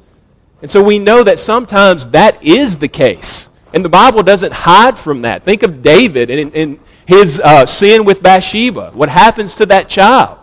And 0.60 0.70
so 0.70 0.84
we 0.84 0.98
know 0.98 1.24
that 1.24 1.38
sometimes 1.38 2.06
that 2.08 2.44
is 2.44 2.76
the 2.76 2.88
case. 2.88 3.48
And 3.72 3.82
the 3.82 3.88
Bible 3.88 4.22
doesn't 4.22 4.52
hide 4.52 4.98
from 4.98 5.22
that. 5.22 5.42
Think 5.42 5.62
of 5.62 5.82
David 5.82 6.28
and, 6.28 6.54
and 6.54 6.78
his 7.06 7.40
uh, 7.40 7.64
sin 7.64 8.04
with 8.04 8.22
Bathsheba. 8.22 8.90
What 8.92 9.08
happens 9.08 9.54
to 9.54 9.66
that 9.66 9.88
child? 9.88 10.38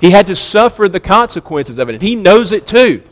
He 0.00 0.10
had 0.10 0.28
to 0.28 0.36
suffer 0.36 0.88
the 0.88 1.00
consequences 1.00 1.80
of 1.80 1.88
it, 1.88 1.94
and 1.94 2.02
he 2.02 2.14
knows 2.14 2.52
it 2.52 2.64
too. 2.64 3.02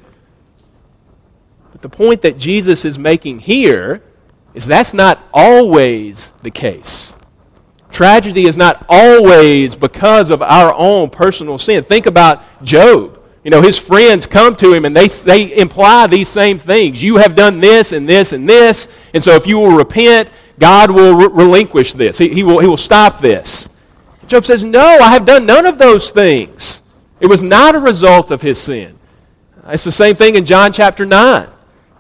But 1.81 1.93
the 1.93 1.97
point 1.97 2.23
that 2.23 2.39
Jesus 2.39 2.85
is 2.85 2.99
making 2.99 3.41
here 3.41 4.03
is 4.55 4.67
that's 4.67 4.93
not 4.93 5.25
always 5.33 6.33
the 6.43 6.51
case. 6.51 7.15
Tragedy 7.91 8.47
is 8.47 8.57
not 8.57 8.85
always 8.89 9.75
because 9.75 10.31
of 10.31 10.43
our 10.43 10.75
own 10.75 11.11
personal 11.11 11.59
sin. 11.59 11.83
Think 11.83 12.07
about 12.07 12.43
Job. 12.63 13.21
You 13.43 13.51
know, 13.51 13.63
his 13.63 13.79
friends 13.79 14.27
come 14.27 14.55
to 14.57 14.73
him 14.73 14.85
and 14.85 14.95
they, 14.95 15.09
they 15.09 15.57
imply 15.57 16.07
these 16.07 16.29
same 16.29 16.59
things. 16.59 17.03
You 17.03 17.17
have 17.17 17.35
done 17.35 17.59
this 17.59 17.93
and 17.93 18.07
this 18.09 18.33
and 18.33 18.49
this, 18.49 18.89
and 19.15 19.23
so 19.23 19.35
if 19.35 19.47
you 19.47 19.59
will 19.59 19.77
repent, 19.77 20.29
God 20.59 20.91
will 20.91 21.15
re- 21.15 21.45
relinquish 21.45 21.95
this. 21.95 22.19
He, 22.19 22.29
he, 22.29 22.45
will, 22.45 22.59
he 22.59 22.67
will 22.67 22.77
stop 22.77 23.19
this. 23.19 23.71
Job 24.27 24.45
says, 24.45 24.63
No, 24.63 24.81
I 24.81 25.11
have 25.11 25.25
done 25.25 25.47
none 25.47 25.65
of 25.65 25.79
those 25.79 26.11
things. 26.11 26.83
It 27.19 27.27
was 27.29 27.43
not 27.43 27.75
a 27.75 27.81
result 27.81 28.31
of 28.31 28.43
his 28.43 28.61
sin. 28.61 28.99
It's 29.67 29.85
the 29.85 29.93
same 29.93 30.17
thing 30.17 30.37
in 30.37 30.45
John 30.45 30.73
chapter 30.73 31.07
9. 31.07 31.49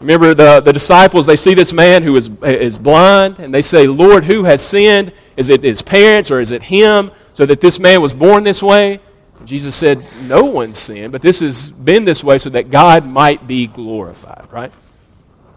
Remember, 0.01 0.33
the, 0.35 0.61
the 0.61 0.73
disciples, 0.73 1.27
they 1.27 1.37
see 1.37 1.53
this 1.53 1.73
man 1.75 2.03
who 2.03 2.17
is, 2.17 2.31
is 2.43 2.79
blind, 2.79 3.39
and 3.39 3.53
they 3.53 3.61
say, 3.61 3.87
Lord, 3.87 4.25
who 4.25 4.45
has 4.45 4.67
sinned? 4.67 5.13
Is 5.37 5.51
it 5.51 5.63
his 5.63 5.83
parents 5.83 6.31
or 6.31 6.41
is 6.41 6.53
it 6.53 6.63
him? 6.63 7.11
So 7.35 7.45
that 7.47 7.61
this 7.61 7.79
man 7.79 8.01
was 8.01 8.15
born 8.15 8.43
this 8.43 8.63
way? 8.63 9.01
Jesus 9.45 9.77
said, 9.77 10.05
No 10.23 10.45
one 10.45 10.73
sinned, 10.73 11.13
but 11.13 11.23
this 11.23 11.41
has 11.41 11.71
been 11.71 12.05
this 12.05 12.25
way 12.25 12.39
so 12.39 12.51
that 12.51 12.71
God 12.71 13.07
might 13.07 13.47
be 13.47 13.67
glorified, 13.67 14.47
right? 14.51 14.73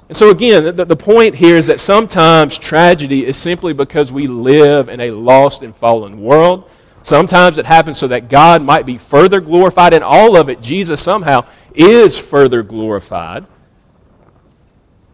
And 0.10 0.18
so, 0.18 0.30
again, 0.30 0.76
the, 0.76 0.86
the 0.86 0.96
point 0.96 1.36
here 1.36 1.58
is 1.58 1.68
that 1.68 1.80
sometimes 1.80 2.60
tragedy 2.60 3.26
is 3.26 3.38
simply 3.38 3.74
because 3.74 4.12
we 4.12 4.28
live 4.28 4.90
in 4.90 5.00
a 5.00 5.12
lost 5.12 5.64
and 5.64 5.76
fallen 5.76 6.22
world. 6.22 6.70
Sometimes 7.04 7.58
it 7.58 7.66
happens 7.66 7.98
so 7.98 8.08
that 8.08 8.30
God 8.30 8.62
might 8.62 8.86
be 8.86 8.98
further 8.98 9.42
glorified. 9.42 9.94
In 9.94 10.04
all 10.04 10.36
of 10.36 10.50
it, 10.50 10.62
Jesus 10.62 11.02
somehow 11.02 11.46
is 11.74 12.18
further 12.18 12.64
glorified. 12.64 13.46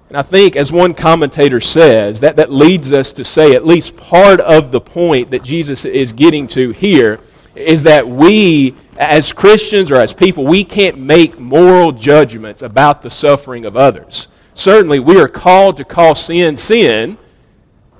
And 0.09 0.17
I 0.17 0.23
think, 0.23 0.55
as 0.55 0.71
one 0.71 0.95
commentator 0.95 1.61
says, 1.61 2.19
that, 2.21 2.35
that 2.37 2.51
leads 2.51 2.91
us 2.91 3.13
to 3.13 3.23
say 3.23 3.53
at 3.53 3.63
least 3.63 3.95
part 3.95 4.39
of 4.39 4.71
the 4.71 4.81
point 4.81 5.29
that 5.29 5.43
Jesus 5.43 5.85
is 5.85 6.13
getting 6.13 6.47
to 6.47 6.71
here 6.71 7.19
is 7.53 7.83
that 7.83 8.07
we, 8.07 8.75
as 8.97 9.31
Christians 9.31 9.91
or 9.91 9.97
as 9.97 10.11
people, 10.11 10.45
we 10.45 10.63
can't 10.63 10.97
make 10.97 11.37
moral 11.37 11.91
judgments 11.91 12.63
about 12.63 13.03
the 13.03 13.09
suffering 13.11 13.65
of 13.65 13.77
others. 13.77 14.29
Certainly, 14.55 14.99
we 15.01 15.19
are 15.19 15.27
called 15.27 15.77
to 15.77 15.85
call 15.85 16.15
sin 16.15 16.57
sin, 16.57 17.15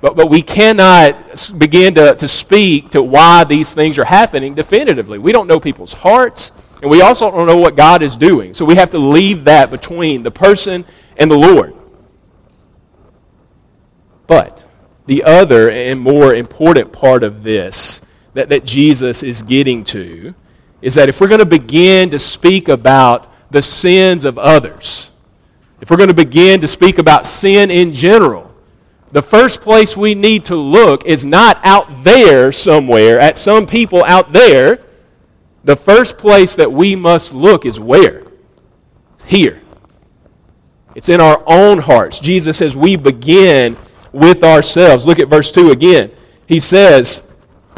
but, 0.00 0.16
but 0.16 0.28
we 0.28 0.42
cannot 0.42 1.58
begin 1.58 1.94
to, 1.94 2.16
to 2.16 2.26
speak 2.26 2.90
to 2.90 3.04
why 3.04 3.44
these 3.44 3.72
things 3.72 3.98
are 3.98 4.04
happening 4.04 4.54
definitively. 4.54 5.18
We 5.18 5.30
don't 5.30 5.46
know 5.46 5.60
people's 5.60 5.92
hearts, 5.92 6.50
and 6.82 6.90
we 6.90 7.02
also 7.02 7.30
don't 7.30 7.46
know 7.46 7.58
what 7.58 7.76
God 7.76 8.02
is 8.02 8.16
doing. 8.16 8.52
So 8.52 8.64
we 8.64 8.74
have 8.74 8.90
to 8.90 8.98
leave 8.98 9.44
that 9.44 9.70
between 9.70 10.24
the 10.24 10.30
person 10.32 10.84
and 11.16 11.30
the 11.30 11.36
Lord. 11.36 11.79
But 14.30 14.64
the 15.06 15.24
other 15.24 15.72
and 15.72 15.98
more 15.98 16.36
important 16.36 16.92
part 16.92 17.24
of 17.24 17.42
this 17.42 18.00
that, 18.34 18.50
that 18.50 18.64
Jesus 18.64 19.24
is 19.24 19.42
getting 19.42 19.82
to 19.86 20.32
is 20.80 20.94
that 20.94 21.08
if 21.08 21.20
we're 21.20 21.26
going 21.26 21.40
to 21.40 21.44
begin 21.44 22.10
to 22.10 22.18
speak 22.20 22.68
about 22.68 23.26
the 23.50 23.60
sins 23.60 24.24
of 24.24 24.38
others, 24.38 25.10
if 25.80 25.90
we're 25.90 25.96
going 25.96 26.10
to 26.10 26.14
begin 26.14 26.60
to 26.60 26.68
speak 26.68 26.98
about 26.98 27.26
sin 27.26 27.72
in 27.72 27.92
general, 27.92 28.54
the 29.10 29.20
first 29.20 29.62
place 29.62 29.96
we 29.96 30.14
need 30.14 30.44
to 30.44 30.54
look 30.54 31.04
is 31.06 31.24
not 31.24 31.58
out 31.64 32.04
there 32.04 32.52
somewhere, 32.52 33.18
at 33.18 33.36
some 33.36 33.66
people 33.66 34.04
out 34.04 34.32
there. 34.32 34.78
The 35.64 35.74
first 35.74 36.18
place 36.18 36.54
that 36.54 36.70
we 36.70 36.94
must 36.94 37.34
look 37.34 37.66
is 37.66 37.80
where? 37.80 38.22
Here. 39.24 39.60
It's 40.94 41.08
in 41.08 41.20
our 41.20 41.42
own 41.48 41.78
hearts. 41.78 42.20
Jesus 42.20 42.58
says 42.58 42.76
we 42.76 42.94
begin 42.94 43.76
with 44.12 44.42
ourselves. 44.42 45.06
Look 45.06 45.18
at 45.18 45.28
verse 45.28 45.52
2 45.52 45.70
again. 45.70 46.10
He 46.46 46.58
says, 46.58 47.22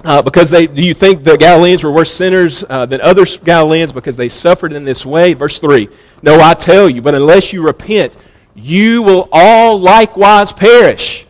uh, 0.05 0.21
because 0.21 0.51
they, 0.51 0.67
do 0.67 0.83
you 0.83 0.95
think 0.95 1.23
the 1.23 1.37
Galileans 1.37 1.85
were 1.85 1.93
worse 1.93 2.13
sinners 2.13 2.65
uh, 2.69 2.87
than 2.87 3.01
other 3.01 3.25
Galileans 3.25 3.93
because 3.93 4.17
they 4.17 4.29
suffered 4.29 4.73
in 4.73 4.85
this 4.85 5.07
way? 5.07 5.35
Verse 5.35 5.59
3 5.59 5.89
No, 6.23 6.41
I 6.41 6.55
tell 6.55 6.89
you, 6.89 7.03
but 7.03 7.15
unless 7.15 7.53
you 7.53 7.65
repent, 7.65 8.17
you 8.55 9.03
will 9.03 9.29
all 9.31 9.79
likewise 9.79 10.53
perish. 10.53 11.27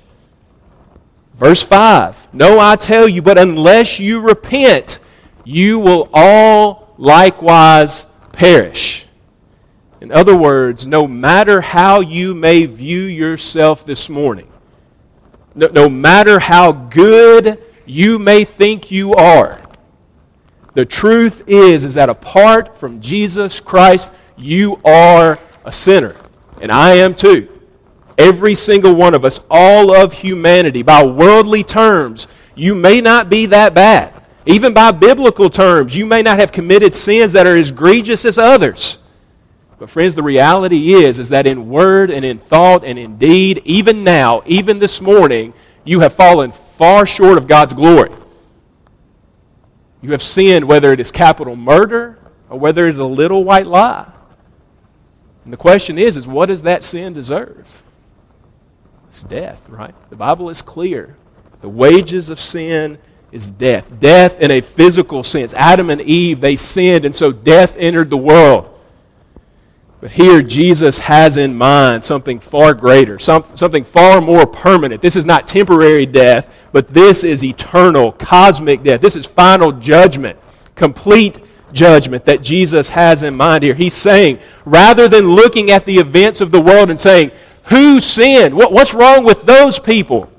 Verse 1.35 1.63
5 1.63 2.33
No, 2.33 2.59
I 2.59 2.77
tell 2.77 3.09
you, 3.09 3.21
but 3.21 3.37
unless 3.37 4.01
you 4.01 4.21
repent, 4.21 5.01
you 5.45 5.79
will 5.79 6.09
all 6.15 6.95
likewise 6.97 8.07
perish. 8.33 9.07
In 10.01 10.11
other 10.11 10.37
words, 10.37 10.87
no 10.87 11.07
matter 11.07 11.61
how 11.61 12.01
you 12.01 12.35
may 12.35 12.67
view 12.67 13.03
yourself 13.03 13.85
this 13.85 14.09
morning, 14.09 14.52
no, 15.55 15.69
no 15.69 15.89
matter 15.89 16.39
how 16.39 16.73
good 16.73 17.65
you 17.87 18.19
may 18.19 18.45
think 18.45 18.91
you 18.91 19.15
are, 19.15 19.61
the 20.75 20.85
truth 20.85 21.43
is, 21.47 21.85
is 21.85 21.95
that 21.95 22.09
apart 22.09 22.77
from 22.79 23.01
Jesus 23.01 23.61
Christ, 23.61 24.11
you 24.37 24.81
are 24.85 25.39
a 25.65 25.73
sinner. 25.73 26.17
And 26.61 26.73
I 26.73 26.95
am 26.95 27.15
too. 27.15 27.49
Every 28.17 28.55
single 28.55 28.95
one 28.95 29.15
of 29.15 29.25
us, 29.25 29.41
all 29.51 29.95
of 29.95 30.13
humanity, 30.13 30.83
by 30.83 31.05
worldly 31.05 31.63
terms, 31.65 32.29
you 32.55 32.75
may 32.75 33.01
not 33.01 33.29
be 33.29 33.47
that 33.47 33.75
bad. 33.75 34.13
Even 34.47 34.73
by 34.73 34.91
biblical 34.91 35.51
terms, 35.51 35.97
you 35.97 36.07
may 36.07 36.23
not 36.23 36.39
have 36.39 36.53
committed 36.53 36.93
sins 36.95 37.33
that 37.33 37.47
are 37.47 37.57
as 37.57 37.71
egregious 37.71 38.25
as 38.25 38.39
others. 38.39 38.99
But 39.83 39.91
friends, 39.91 40.15
the 40.15 40.23
reality 40.23 40.95
is 40.95 41.19
is 41.19 41.31
that 41.31 41.45
in 41.45 41.69
word 41.69 42.13
and 42.13 42.25
in 42.25 42.39
thought 42.39 42.85
and 42.85 42.97
in 42.97 43.19
deed, 43.19 43.63
even 43.65 44.05
now, 44.05 44.45
even 44.47 44.79
this 44.79 45.01
morning, 45.01 45.55
you 45.83 45.99
have 45.99 46.13
fallen 46.13 46.53
far 46.53 47.05
short 47.05 47.37
of 47.37 47.49
God's 47.49 47.73
glory. 47.73 48.13
You 50.01 50.13
have 50.13 50.23
sinned 50.23 50.67
whether 50.67 50.93
it 50.93 51.01
is 51.01 51.11
capital 51.11 51.57
murder 51.57 52.17
or 52.49 52.61
whether 52.61 52.87
it 52.87 52.93
is 52.93 53.01
a 53.01 53.05
little 53.05 53.43
white 53.43 53.67
lie. 53.67 54.09
And 55.43 55.53
the 55.53 55.57
question 55.57 55.99
is 55.99 56.17
is 56.17 56.29
what 56.29 56.47
does 56.47 56.63
that 56.63 56.85
sin 56.85 57.13
deserve? 57.13 57.83
It's 59.09 59.25
death, 59.25 59.69
right? 59.69 59.97
The 60.11 60.17
Bible 60.17 60.49
is 60.49 60.63
clear. 60.63 61.17
The 61.61 61.69
wages 61.69 62.31
of 62.31 62.39
sin 62.39 62.99
is 63.33 63.51
death. 63.51 63.99
Death 63.99 64.39
in 64.39 64.53
a 64.53 64.61
physical 64.61 65.25
sense. 65.25 65.53
Adam 65.55 65.91
and 65.91 66.01
Eve, 66.03 66.41
they 66.41 66.55
sinned, 66.55 67.05
and 67.05 67.17
so 67.17 67.33
death 67.33 67.77
entered 67.77 68.11
the 68.11 68.17
world. 68.17 68.72
But 70.03 70.11
here, 70.11 70.43
Jesus 70.43 70.99
has 70.99 71.37
in 71.37 71.55
mind 71.55 72.03
something 72.03 72.41
far 72.41 72.75
greater, 72.75 73.21
some, 73.21 73.45
something 73.55 73.85
far 73.85 74.21
more 74.21 74.49
permanent. 74.49 75.01
This 75.01 75.15
is 75.15 75.25
not 75.25 75.47
temporary 75.47 76.07
death, 76.07 76.53
but 76.73 76.89
this 76.89 77.23
is 77.23 77.45
eternal, 77.45 78.11
cosmic 78.11 78.83
death. 78.83 79.01
This 79.01 79.15
is 79.15 79.27
final 79.27 79.71
judgment, 79.71 80.41
complete 80.75 81.39
judgment 81.73 82.25
that 82.25 82.43
Jesus 82.43 82.89
has 82.89 83.23
in 83.23 83.37
mind 83.37 83.63
here. 83.63 83.75
He's 83.75 83.95
saying, 83.95 84.41
rather 84.65 85.07
than 85.07 85.37
looking 85.37 85.71
at 85.71 85.85
the 85.85 85.99
events 85.99 86.41
of 86.41 86.51
the 86.51 86.61
world 86.61 86.91
and 86.91 86.99
saying, 86.99 87.31
who 87.67 88.01
sinned? 88.01 88.57
What, 88.57 88.73
what's 88.73 88.95
wrong 88.95 89.23
with 89.23 89.43
those 89.43 89.79
people? 89.79 90.33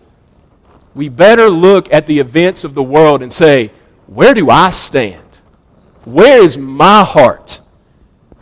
We 0.93 1.07
better 1.07 1.49
look 1.49 1.91
at 1.93 2.05
the 2.05 2.19
events 2.19 2.65
of 2.65 2.73
the 2.73 2.83
world 2.83 3.23
and 3.23 3.31
say, 3.31 3.71
where 4.07 4.33
do 4.33 4.49
I 4.49 4.71
stand? 4.71 5.39
Where 6.03 6.43
is 6.43 6.57
my 6.57 7.05
heart? 7.05 7.61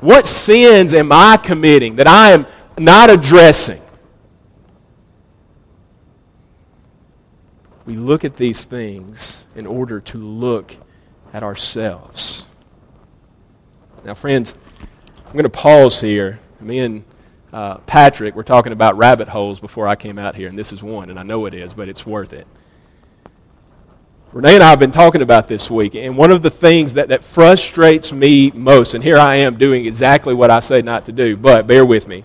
What 0.02 0.26
sins 0.26 0.94
am 0.96 1.12
I 1.12 1.38
committing 1.38 1.98
that 1.98 2.08
I 2.08 2.32
am 2.32 2.48
not 2.78 3.10
addressing? 3.12 3.82
We 7.86 7.96
look 7.96 8.26
at 8.26 8.36
these 8.36 8.64
things 8.64 9.46
in 9.56 9.68
order 9.68 10.00
to 10.02 10.18
look 10.18 10.76
at 11.34 11.44
ourselves. 11.44 12.48
Now, 14.04 14.16
friends, 14.16 14.56
I'm 15.28 15.34
going 15.34 15.44
to 15.44 15.50
pause 15.50 16.02
here. 16.02 16.40
Me 16.60 16.80
and 16.80 17.04
uh, 17.54 17.78
Patrick 17.80 18.36
were 18.36 18.44
talking 18.44 18.72
about 18.72 18.98
rabbit 18.98 19.28
holes 19.28 19.60
before 19.60 19.88
I 19.88 19.96
came 19.96 20.18
out 20.18 20.36
here, 20.36 20.48
and 20.48 20.58
this 20.58 20.74
is 20.74 20.82
one, 20.82 21.12
and 21.12 21.20
I 21.20 21.24
know 21.24 21.46
it 21.46 21.54
is, 21.54 21.74
but 21.74 21.90
it's 21.90 22.06
worth 22.06 22.34
it. 22.34 22.48
Renee 24.34 24.56
and 24.56 24.64
I 24.64 24.70
have 24.70 24.80
been 24.80 24.94
talking 24.94 25.22
about 25.22 25.50
this 25.50 25.70
week, 25.70 25.94
and 25.94 26.16
one 26.16 26.32
of 26.32 26.42
the 26.42 26.50
things 26.50 26.94
that, 26.94 27.10
that 27.10 27.22
frustrates 27.22 28.14
me 28.14 28.50
most, 28.52 28.94
and 28.94 29.04
here 29.04 29.18
I 29.18 29.36
am 29.36 29.58
doing 29.58 29.86
exactly 29.86 30.34
what 30.34 30.50
I 30.50 30.62
say 30.62 30.82
not 30.82 31.06
to 31.08 31.12
do, 31.12 31.36
but 31.36 31.68
bear 31.68 31.86
with 31.86 32.08
me. 32.08 32.24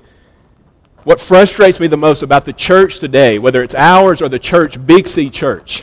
What 1.02 1.20
frustrates 1.20 1.80
me 1.80 1.88
the 1.88 1.96
most 1.96 2.22
about 2.22 2.44
the 2.44 2.52
church 2.52 3.00
today, 3.00 3.40
whether 3.40 3.60
it's 3.60 3.75
ours 3.75 4.22
or 4.22 4.28
the 4.28 4.38
church, 4.38 4.84
Big 4.86 5.08
C 5.08 5.28
Church, 5.28 5.82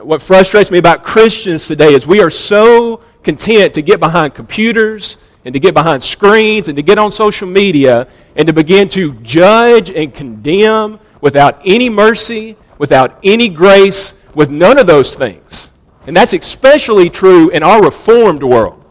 what 0.00 0.22
frustrates 0.22 0.70
me 0.70 0.78
about 0.78 1.02
Christians 1.02 1.66
today 1.66 1.92
is 1.92 2.06
we 2.06 2.22
are 2.22 2.30
so 2.30 3.02
content 3.22 3.74
to 3.74 3.82
get 3.82 4.00
behind 4.00 4.32
computers 4.34 5.18
and 5.44 5.52
to 5.52 5.60
get 5.60 5.74
behind 5.74 6.02
screens 6.02 6.68
and 6.68 6.76
to 6.76 6.82
get 6.82 6.96
on 6.96 7.10
social 7.10 7.48
media 7.48 8.08
and 8.34 8.46
to 8.46 8.54
begin 8.54 8.88
to 8.90 9.12
judge 9.16 9.90
and 9.90 10.14
condemn 10.14 10.98
without 11.20 11.60
any 11.66 11.90
mercy, 11.90 12.56
without 12.78 13.18
any 13.22 13.50
grace, 13.50 14.15
with 14.36 14.50
none 14.50 14.78
of 14.78 14.86
those 14.86 15.14
things. 15.14 15.70
And 16.06 16.14
that's 16.14 16.34
especially 16.34 17.08
true 17.08 17.48
in 17.48 17.62
our 17.62 17.82
reformed 17.82 18.42
world. 18.42 18.84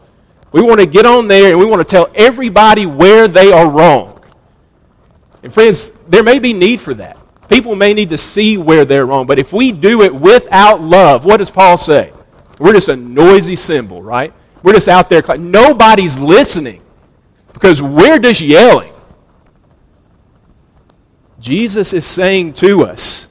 We 0.50 0.60
want 0.60 0.80
to 0.80 0.86
get 0.86 1.06
on 1.06 1.28
there 1.28 1.50
and 1.50 1.58
we 1.58 1.64
want 1.64 1.80
to 1.80 1.90
tell 1.90 2.10
everybody 2.16 2.84
where 2.84 3.28
they 3.28 3.52
are 3.52 3.70
wrong. 3.70 4.20
And 5.44 5.54
friends, 5.54 5.92
there 6.08 6.24
may 6.24 6.40
be 6.40 6.52
need 6.52 6.80
for 6.80 6.94
that. 6.94 7.16
People 7.48 7.76
may 7.76 7.94
need 7.94 8.10
to 8.10 8.18
see 8.18 8.58
where 8.58 8.84
they're 8.84 9.06
wrong. 9.06 9.24
But 9.24 9.38
if 9.38 9.52
we 9.52 9.70
do 9.70 10.02
it 10.02 10.12
without 10.12 10.82
love, 10.82 11.24
what 11.24 11.36
does 11.36 11.50
Paul 11.50 11.76
say? 11.76 12.12
We're 12.58 12.72
just 12.72 12.88
a 12.88 12.96
noisy 12.96 13.54
cymbal, 13.54 14.02
right? 14.02 14.32
We're 14.64 14.72
just 14.72 14.88
out 14.88 15.08
there. 15.08 15.22
Nobody's 15.38 16.18
listening 16.18 16.82
because 17.52 17.80
we're 17.80 18.18
just 18.18 18.40
yelling. 18.40 18.92
Jesus 21.38 21.92
is 21.92 22.04
saying 22.04 22.54
to 22.54 22.82
us, 22.82 23.25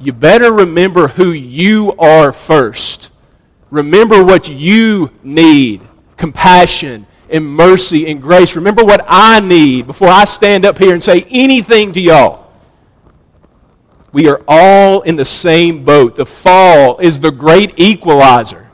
you 0.00 0.12
better 0.12 0.52
remember 0.52 1.08
who 1.08 1.32
you 1.32 1.92
are 1.98 2.32
first. 2.32 3.10
Remember 3.70 4.24
what 4.24 4.48
you 4.48 5.10
need 5.22 5.82
compassion 6.16 7.06
and 7.28 7.46
mercy 7.46 8.10
and 8.10 8.20
grace. 8.20 8.56
Remember 8.56 8.84
what 8.84 9.04
I 9.06 9.40
need 9.40 9.86
before 9.86 10.08
I 10.08 10.24
stand 10.24 10.64
up 10.64 10.78
here 10.78 10.92
and 10.92 11.02
say 11.02 11.26
anything 11.30 11.92
to 11.92 12.00
y'all. 12.00 12.50
We 14.12 14.28
are 14.28 14.42
all 14.48 15.02
in 15.02 15.16
the 15.16 15.24
same 15.24 15.84
boat. 15.84 16.16
The 16.16 16.26
fall 16.26 16.98
is 16.98 17.20
the 17.20 17.30
great 17.30 17.78
equalizer. 17.78 18.68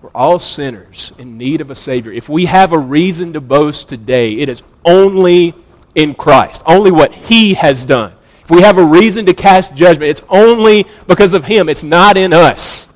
We're 0.00 0.10
all 0.14 0.38
sinners 0.38 1.12
in 1.18 1.36
need 1.36 1.60
of 1.60 1.70
a 1.70 1.74
Savior. 1.74 2.12
If 2.12 2.28
we 2.28 2.46
have 2.46 2.72
a 2.72 2.78
reason 2.78 3.32
to 3.34 3.40
boast 3.40 3.88
today, 3.88 4.34
it 4.34 4.48
is 4.48 4.62
only 4.84 5.54
in 5.94 6.14
Christ, 6.14 6.62
only 6.66 6.90
what 6.90 7.12
He 7.12 7.54
has 7.54 7.84
done. 7.84 8.14
If 8.44 8.50
we 8.50 8.60
have 8.60 8.76
a 8.76 8.84
reason 8.84 9.24
to 9.26 9.34
cast 9.34 9.74
judgment, 9.74 10.10
it's 10.10 10.22
only 10.28 10.86
because 11.06 11.32
of 11.32 11.44
Him, 11.44 11.70
it's 11.70 11.82
not 11.82 12.18
in 12.18 12.34
us. 12.34 12.90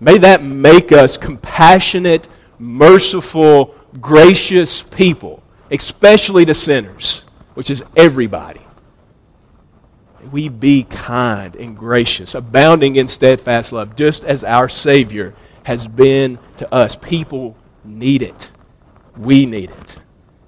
May 0.00 0.16
that 0.18 0.42
make 0.42 0.92
us 0.92 1.18
compassionate, 1.18 2.26
merciful, 2.58 3.74
gracious 4.00 4.82
people, 4.82 5.42
especially 5.70 6.46
to 6.46 6.54
sinners, 6.54 7.24
which 7.54 7.70
is 7.70 7.84
everybody. 7.96 8.60
We 10.32 10.48
be 10.48 10.84
kind 10.84 11.54
and 11.54 11.76
gracious, 11.76 12.34
abounding 12.34 12.96
in 12.96 13.08
steadfast 13.08 13.72
love, 13.72 13.94
just 13.94 14.24
as 14.24 14.42
our 14.42 14.70
Savior 14.70 15.34
has 15.64 15.86
been 15.86 16.38
to 16.58 16.74
us. 16.74 16.96
People 16.96 17.56
need 17.84 18.22
it. 18.22 18.50
We 19.16 19.44
need 19.44 19.70
it. 19.70 19.98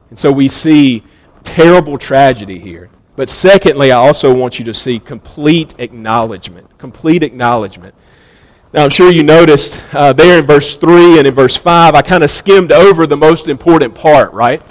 And 0.08 0.18
so 0.18 0.32
we 0.32 0.48
see 0.48 1.04
terrible 1.44 1.98
tragedy 1.98 2.58
here. 2.58 2.88
But 3.18 3.28
secondly, 3.28 3.90
I 3.90 3.96
also 3.96 4.32
want 4.32 4.60
you 4.60 4.64
to 4.66 4.72
see 4.72 5.00
complete 5.00 5.74
acknowledgement. 5.78 6.78
Complete 6.78 7.24
acknowledgement. 7.24 7.96
Now, 8.72 8.84
I'm 8.84 8.90
sure 8.90 9.10
you 9.10 9.24
noticed 9.24 9.82
uh, 9.92 10.12
there 10.12 10.38
in 10.38 10.46
verse 10.46 10.76
3 10.76 11.18
and 11.18 11.26
in 11.26 11.34
verse 11.34 11.56
5, 11.56 11.96
I 11.96 12.02
kind 12.02 12.22
of 12.22 12.30
skimmed 12.30 12.70
over 12.70 13.08
the 13.08 13.16
most 13.16 13.48
important 13.48 13.92
part, 13.92 14.32
right? 14.32 14.62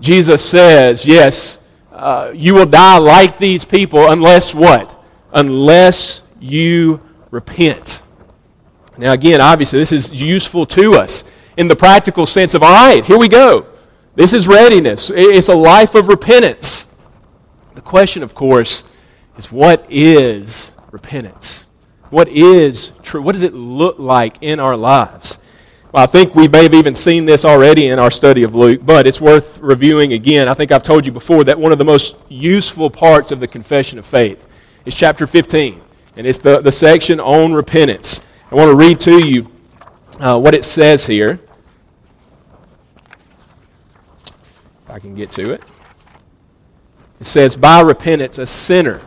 Jesus 0.00 0.42
says, 0.42 1.04
Yes, 1.04 1.58
uh, 1.92 2.32
you 2.34 2.54
will 2.54 2.64
die 2.64 2.96
like 2.96 3.36
these 3.36 3.66
people 3.66 4.10
unless 4.10 4.54
what? 4.54 4.98
Unless 5.34 6.22
you 6.40 6.98
repent. 7.30 8.02
Now, 8.96 9.12
again, 9.12 9.42
obviously, 9.42 9.80
this 9.80 9.92
is 9.92 10.10
useful 10.10 10.64
to 10.64 10.94
us 10.94 11.24
in 11.58 11.68
the 11.68 11.76
practical 11.76 12.24
sense 12.24 12.54
of, 12.54 12.62
all 12.62 12.72
right, 12.72 13.04
here 13.04 13.18
we 13.18 13.28
go. 13.28 13.66
This 14.14 14.32
is 14.32 14.48
readiness. 14.48 15.10
It's 15.14 15.50
a 15.50 15.54
life 15.54 15.94
of 15.94 16.08
repentance. 16.08 16.86
The 17.76 17.82
question, 17.82 18.22
of 18.22 18.34
course, 18.34 18.84
is 19.36 19.52
what 19.52 19.84
is 19.90 20.72
repentance? 20.90 21.66
What 22.08 22.26
is 22.26 22.92
true? 23.02 23.20
What 23.20 23.32
does 23.32 23.42
it 23.42 23.52
look 23.52 23.98
like 23.98 24.38
in 24.40 24.60
our 24.60 24.74
lives? 24.74 25.38
Well, 25.92 26.02
I 26.02 26.06
think 26.06 26.34
we 26.34 26.48
may 26.48 26.62
have 26.62 26.72
even 26.72 26.94
seen 26.94 27.26
this 27.26 27.44
already 27.44 27.88
in 27.88 27.98
our 27.98 28.10
study 28.10 28.44
of 28.44 28.54
Luke, 28.54 28.80
but 28.82 29.06
it's 29.06 29.20
worth 29.20 29.58
reviewing 29.58 30.14
again. 30.14 30.48
I 30.48 30.54
think 30.54 30.72
I've 30.72 30.82
told 30.82 31.04
you 31.04 31.12
before 31.12 31.44
that 31.44 31.60
one 31.60 31.70
of 31.70 31.76
the 31.76 31.84
most 31.84 32.16
useful 32.30 32.88
parts 32.88 33.30
of 33.30 33.40
the 33.40 33.46
confession 33.46 33.98
of 33.98 34.06
faith 34.06 34.48
is 34.86 34.94
chapter 34.94 35.26
15, 35.26 35.78
and 36.16 36.26
it's 36.26 36.38
the, 36.38 36.62
the 36.62 36.72
section 36.72 37.20
on 37.20 37.52
repentance. 37.52 38.22
I 38.50 38.54
want 38.54 38.70
to 38.70 38.74
read 38.74 38.98
to 39.00 39.28
you 39.28 39.52
uh, 40.18 40.40
what 40.40 40.54
it 40.54 40.64
says 40.64 41.06
here. 41.06 41.38
If 44.80 44.90
I 44.90 44.98
can 44.98 45.14
get 45.14 45.28
to 45.32 45.50
it. 45.50 45.62
It 47.20 47.26
says, 47.26 47.56
By 47.56 47.80
repentance, 47.80 48.38
a 48.38 48.46
sinner, 48.46 49.00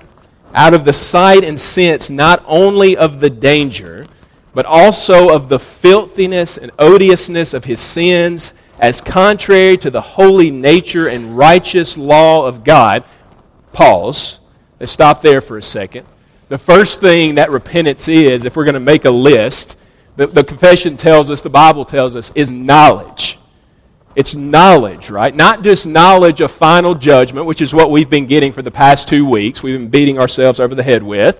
out 0.53 0.73
of 0.73 0.83
the 0.83 0.93
sight 0.93 1.43
and 1.43 1.59
sense 1.59 2.09
not 2.09 2.43
only 2.47 2.97
of 2.97 3.19
the 3.19 3.29
danger, 3.29 4.07
but 4.53 4.65
also 4.65 5.29
of 5.29 5.49
the 5.49 5.59
filthiness 5.59 6.57
and 6.57 6.71
odiousness 6.79 7.53
of 7.53 7.65
his 7.65 7.79
sins, 7.79 8.53
as 8.79 9.01
contrary 9.01 9.77
to 9.77 9.91
the 9.91 10.01
holy 10.01 10.51
nature 10.51 11.07
and 11.07 11.37
righteous 11.37 11.97
law 11.97 12.45
of 12.45 12.63
God. 12.63 13.03
Pause. 13.73 14.39
Let's 14.79 14.91
stop 14.91 15.21
there 15.21 15.41
for 15.41 15.57
a 15.57 15.61
second. 15.61 16.05
The 16.47 16.57
first 16.57 16.99
thing 16.99 17.35
that 17.35 17.51
repentance 17.51 18.07
is, 18.07 18.45
if 18.45 18.55
we're 18.55 18.65
going 18.65 18.73
to 18.73 18.79
make 18.79 19.05
a 19.05 19.11
list, 19.11 19.77
the, 20.15 20.27
the 20.27 20.43
confession 20.43 20.97
tells 20.97 21.29
us, 21.29 21.41
the 21.41 21.49
Bible 21.49 21.85
tells 21.85 22.15
us, 22.15 22.31
is 22.35 22.51
knowledge. 22.51 23.38
It's 24.15 24.35
knowledge, 24.35 25.09
right? 25.09 25.35
Not 25.35 25.63
just 25.63 25.85
knowledge 25.85 26.41
of 26.41 26.51
final 26.51 26.95
judgment, 26.95 27.45
which 27.45 27.61
is 27.61 27.73
what 27.73 27.91
we've 27.91 28.09
been 28.09 28.25
getting 28.25 28.51
for 28.51 28.61
the 28.61 28.71
past 28.71 29.07
two 29.07 29.25
weeks, 29.25 29.61
we've 29.61 29.79
been 29.79 29.89
beating 29.89 30.17
ourselves 30.19 30.59
over 30.59 30.73
the 30.73 30.83
head 30.83 31.03
with, 31.03 31.39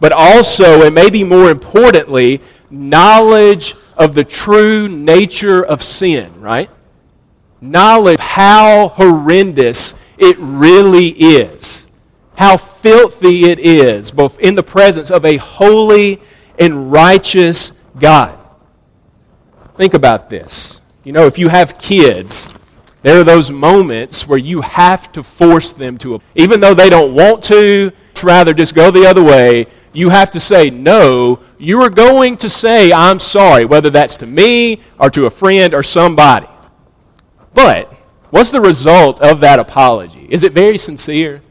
but 0.00 0.12
also, 0.12 0.84
and 0.86 0.94
maybe 0.94 1.24
more 1.24 1.50
importantly, 1.50 2.40
knowledge 2.70 3.74
of 3.96 4.14
the 4.14 4.24
true 4.24 4.88
nature 4.88 5.64
of 5.64 5.82
sin, 5.82 6.40
right? 6.40 6.70
Knowledge 7.60 8.18
of 8.18 8.24
how 8.24 8.88
horrendous 8.88 9.94
it 10.18 10.36
really 10.38 11.08
is, 11.08 11.86
how 12.36 12.56
filthy 12.56 13.44
it 13.50 13.58
is, 13.58 14.10
both 14.10 14.38
in 14.38 14.54
the 14.54 14.62
presence 14.62 15.10
of 15.10 15.24
a 15.24 15.36
holy 15.36 16.20
and 16.58 16.92
righteous 16.92 17.72
God. 17.98 18.38
Think 19.76 19.94
about 19.94 20.30
this. 20.30 20.80
You 21.04 21.12
know, 21.12 21.26
if 21.26 21.38
you 21.38 21.48
have 21.48 21.78
kids, 21.78 22.52
there 23.02 23.20
are 23.20 23.24
those 23.24 23.50
moments 23.50 24.26
where 24.26 24.38
you 24.38 24.62
have 24.62 25.12
to 25.12 25.22
force 25.22 25.72
them 25.72 25.98
to, 25.98 26.20
even 26.34 26.60
though 26.60 26.74
they 26.74 26.88
don't 26.88 27.14
want 27.14 27.44
to, 27.44 27.92
rather 28.22 28.54
just 28.54 28.74
go 28.74 28.90
the 28.90 29.06
other 29.06 29.22
way, 29.22 29.66
you 29.92 30.08
have 30.08 30.30
to 30.30 30.40
say, 30.40 30.70
no, 30.70 31.38
you 31.58 31.80
are 31.82 31.90
going 31.90 32.38
to 32.38 32.48
say, 32.48 32.92
I'm 32.92 33.20
sorry, 33.20 33.66
whether 33.66 33.90
that's 33.90 34.16
to 34.16 34.26
me 34.26 34.80
or 34.98 35.10
to 35.10 35.26
a 35.26 35.30
friend 35.30 35.74
or 35.74 35.82
somebody. 35.82 36.46
But 37.52 37.92
what's 38.30 38.50
the 38.50 38.60
result 38.60 39.20
of 39.20 39.40
that 39.40 39.58
apology? 39.58 40.26
Is 40.30 40.42
it 40.42 40.52
very 40.52 40.78
sincere? 40.78 41.42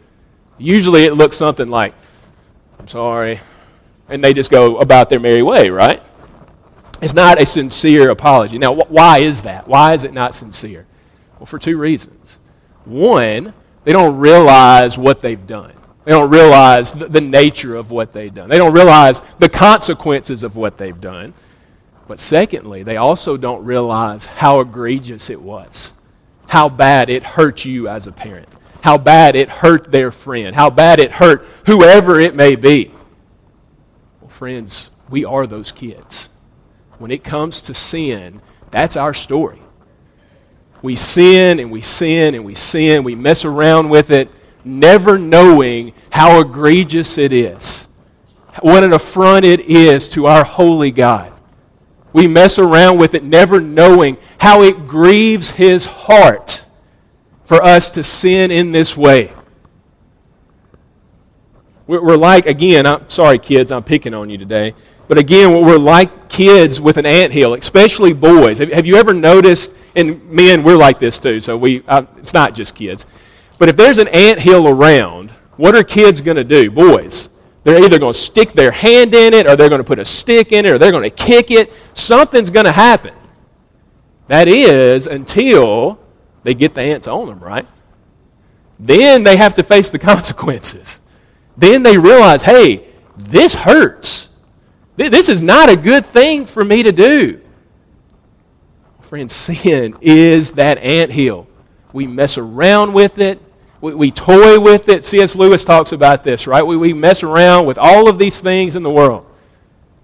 Usually 0.57 1.03
it 1.03 1.13
looks 1.13 1.37
something 1.37 1.69
like, 1.69 1.93
I'm 2.79 2.87
sorry. 2.87 3.39
And 4.09 4.23
they 4.23 4.33
just 4.33 4.51
go 4.51 4.77
about 4.77 5.09
their 5.09 5.19
merry 5.19 5.43
way, 5.43 5.69
right? 5.69 6.01
It's 7.03 7.13
not 7.13 7.41
a 7.41 7.45
sincere 7.45 8.11
apology. 8.11 8.57
Now, 8.57 8.73
wh- 8.73 8.89
why 8.89 9.19
is 9.19 9.43
that? 9.43 9.67
Why 9.67 9.93
is 9.93 10.05
it 10.05 10.13
not 10.13 10.33
sincere? 10.33 10.85
Well, 11.37 11.45
for 11.45 11.59
two 11.59 11.77
reasons. 11.77 12.39
One, 12.85 13.53
they 13.83 13.91
don't 13.91 14.17
realize 14.17 14.97
what 14.97 15.21
they've 15.21 15.45
done. 15.45 15.73
They 16.05 16.11
don't 16.11 16.29
realize 16.29 16.93
the, 16.93 17.07
the 17.07 17.19
nature 17.21 17.75
of 17.75 17.91
what 17.91 18.13
they've 18.13 18.33
done. 18.33 18.49
They 18.49 18.57
don't 18.57 18.73
realize 18.73 19.21
the 19.39 19.49
consequences 19.49 20.43
of 20.43 20.55
what 20.55 20.77
they've 20.77 20.99
done. 20.99 21.33
But 22.07 22.19
secondly, 22.19 22.83
they 22.83 22.97
also 22.97 23.35
don't 23.35 23.65
realize 23.65 24.25
how 24.25 24.61
egregious 24.61 25.29
it 25.29 25.41
was, 25.41 25.93
how 26.47 26.69
bad 26.69 27.09
it 27.09 27.23
hurt 27.23 27.65
you 27.65 27.87
as 27.89 28.07
a 28.07 28.11
parent, 28.13 28.49
how 28.81 28.97
bad 28.97 29.35
it 29.35 29.49
hurt 29.49 29.91
their 29.91 30.11
friend, 30.11 30.55
how 30.55 30.69
bad 30.69 30.99
it 30.99 31.11
hurt 31.11 31.45
whoever 31.65 32.19
it 32.19 32.35
may 32.35 32.55
be. 32.55 32.91
Well, 34.21 34.29
friends, 34.29 34.89
we 35.09 35.25
are 35.25 35.47
those 35.47 35.71
kids. 35.73 36.29
When 37.03 37.11
it 37.11 37.25
comes 37.25 37.63
to 37.63 37.73
sin, 37.73 38.39
that's 38.71 38.95
our 38.95 39.13
story. 39.13 39.61
We 40.81 40.95
sin 40.95 41.59
and 41.59 41.69
we 41.69 41.81
sin 41.81 42.33
and 42.33 42.45
we 42.45 42.55
sin, 42.55 43.03
we 43.03 43.13
mess 43.13 43.43
around 43.43 43.89
with 43.89 44.09
it, 44.09 44.29
never 44.63 45.17
knowing 45.17 45.91
how 46.11 46.39
egregious 46.39 47.17
it 47.17 47.33
is, 47.33 47.89
what 48.61 48.85
an 48.85 48.93
affront 48.93 49.43
it 49.43 49.59
is 49.59 50.07
to 50.11 50.27
our 50.27 50.45
holy 50.45 50.91
God. 50.91 51.33
We 52.13 52.29
mess 52.29 52.57
around 52.57 52.99
with 52.99 53.15
it, 53.15 53.23
never 53.25 53.59
knowing 53.59 54.15
how 54.37 54.61
it 54.61 54.87
grieves 54.87 55.51
his 55.51 55.85
heart 55.85 56.65
for 57.43 57.61
us 57.61 57.89
to 57.91 58.03
sin 58.05 58.49
in 58.49 58.71
this 58.71 58.95
way. 58.95 59.33
We're 61.85 62.15
like, 62.15 62.45
again, 62.45 62.85
I'm 62.85 63.09
sorry, 63.09 63.39
kids, 63.39 63.73
I'm 63.73 63.83
picking 63.83 64.13
on 64.13 64.29
you 64.29 64.37
today. 64.37 64.73
But 65.13 65.19
again, 65.19 65.63
we're 65.63 65.77
like 65.77 66.27
kids 66.27 66.81
with 66.81 66.97
an 66.97 67.05
ant 67.05 67.31
hill, 67.31 67.53
especially 67.53 68.13
boys. 68.13 68.57
Have 68.57 68.87
you 68.87 68.95
ever 68.95 69.13
noticed, 69.13 69.71
and 69.95 70.27
men, 70.27 70.63
we're 70.63 70.75
like 70.75 70.97
this 70.97 71.19
too, 71.19 71.39
so 71.39 71.55
we, 71.55 71.83
I, 71.87 72.07
it's 72.17 72.33
not 72.33 72.55
just 72.55 72.73
kids. 72.73 73.05
But 73.59 73.69
if 73.69 73.77
there's 73.77 73.99
an 73.99 74.07
ant 74.07 74.39
hill 74.39 74.67
around, 74.67 75.29
what 75.55 75.75
are 75.75 75.83
kids 75.83 76.19
going 76.19 76.37
to 76.37 76.43
do? 76.43 76.71
Boys. 76.71 77.29
They're 77.63 77.77
either 77.83 77.99
going 77.99 78.13
to 78.13 78.19
stick 78.19 78.53
their 78.53 78.71
hand 78.71 79.13
in 79.13 79.35
it, 79.35 79.45
or 79.45 79.55
they're 79.55 79.69
going 79.69 79.81
to 79.81 79.87
put 79.87 79.99
a 79.99 80.05
stick 80.05 80.51
in 80.51 80.65
it, 80.65 80.73
or 80.73 80.79
they're 80.79 80.89
going 80.89 81.03
to 81.03 81.11
kick 81.11 81.51
it. 81.51 81.71
Something's 81.93 82.49
going 82.49 82.65
to 82.65 82.71
happen. 82.71 83.13
That 84.29 84.47
is 84.47 85.05
until 85.05 85.99
they 86.41 86.55
get 86.55 86.73
the 86.73 86.81
ants 86.81 87.07
on 87.07 87.27
them, 87.27 87.39
right? 87.39 87.67
Then 88.79 89.23
they 89.23 89.37
have 89.37 89.53
to 89.53 89.63
face 89.63 89.91
the 89.91 89.99
consequences. 90.09 91.01
Then 91.55 91.83
they 91.83 91.99
realize, 91.99 92.41
hey, 92.41 92.87
this 93.15 93.53
hurts. 93.53 94.31
This 94.95 95.29
is 95.29 95.41
not 95.41 95.69
a 95.69 95.75
good 95.75 96.05
thing 96.05 96.45
for 96.45 96.63
me 96.63 96.83
to 96.83 96.91
do. 96.91 97.41
Friends, 99.01 99.33
sin 99.33 99.95
is 100.01 100.51
that 100.53 100.77
ant 100.77 101.11
hill. 101.11 101.47
We 101.91 102.07
mess 102.07 102.37
around 102.37 102.93
with 102.93 103.19
it. 103.19 103.39
We, 103.81 103.93
we 103.93 104.11
toy 104.11 104.59
with 104.59 104.89
it. 104.89 105.05
C.S. 105.05 105.35
Lewis 105.35 105.65
talks 105.65 105.91
about 105.91 106.23
this, 106.23 106.47
right? 106.47 106.63
We, 106.63 106.77
we 106.77 106.93
mess 106.93 107.21
around 107.21 107.65
with 107.65 107.77
all 107.77 108.07
of 108.07 108.17
these 108.17 108.41
things 108.41 108.75
in 108.75 108.83
the 108.83 108.89
world, 108.89 109.25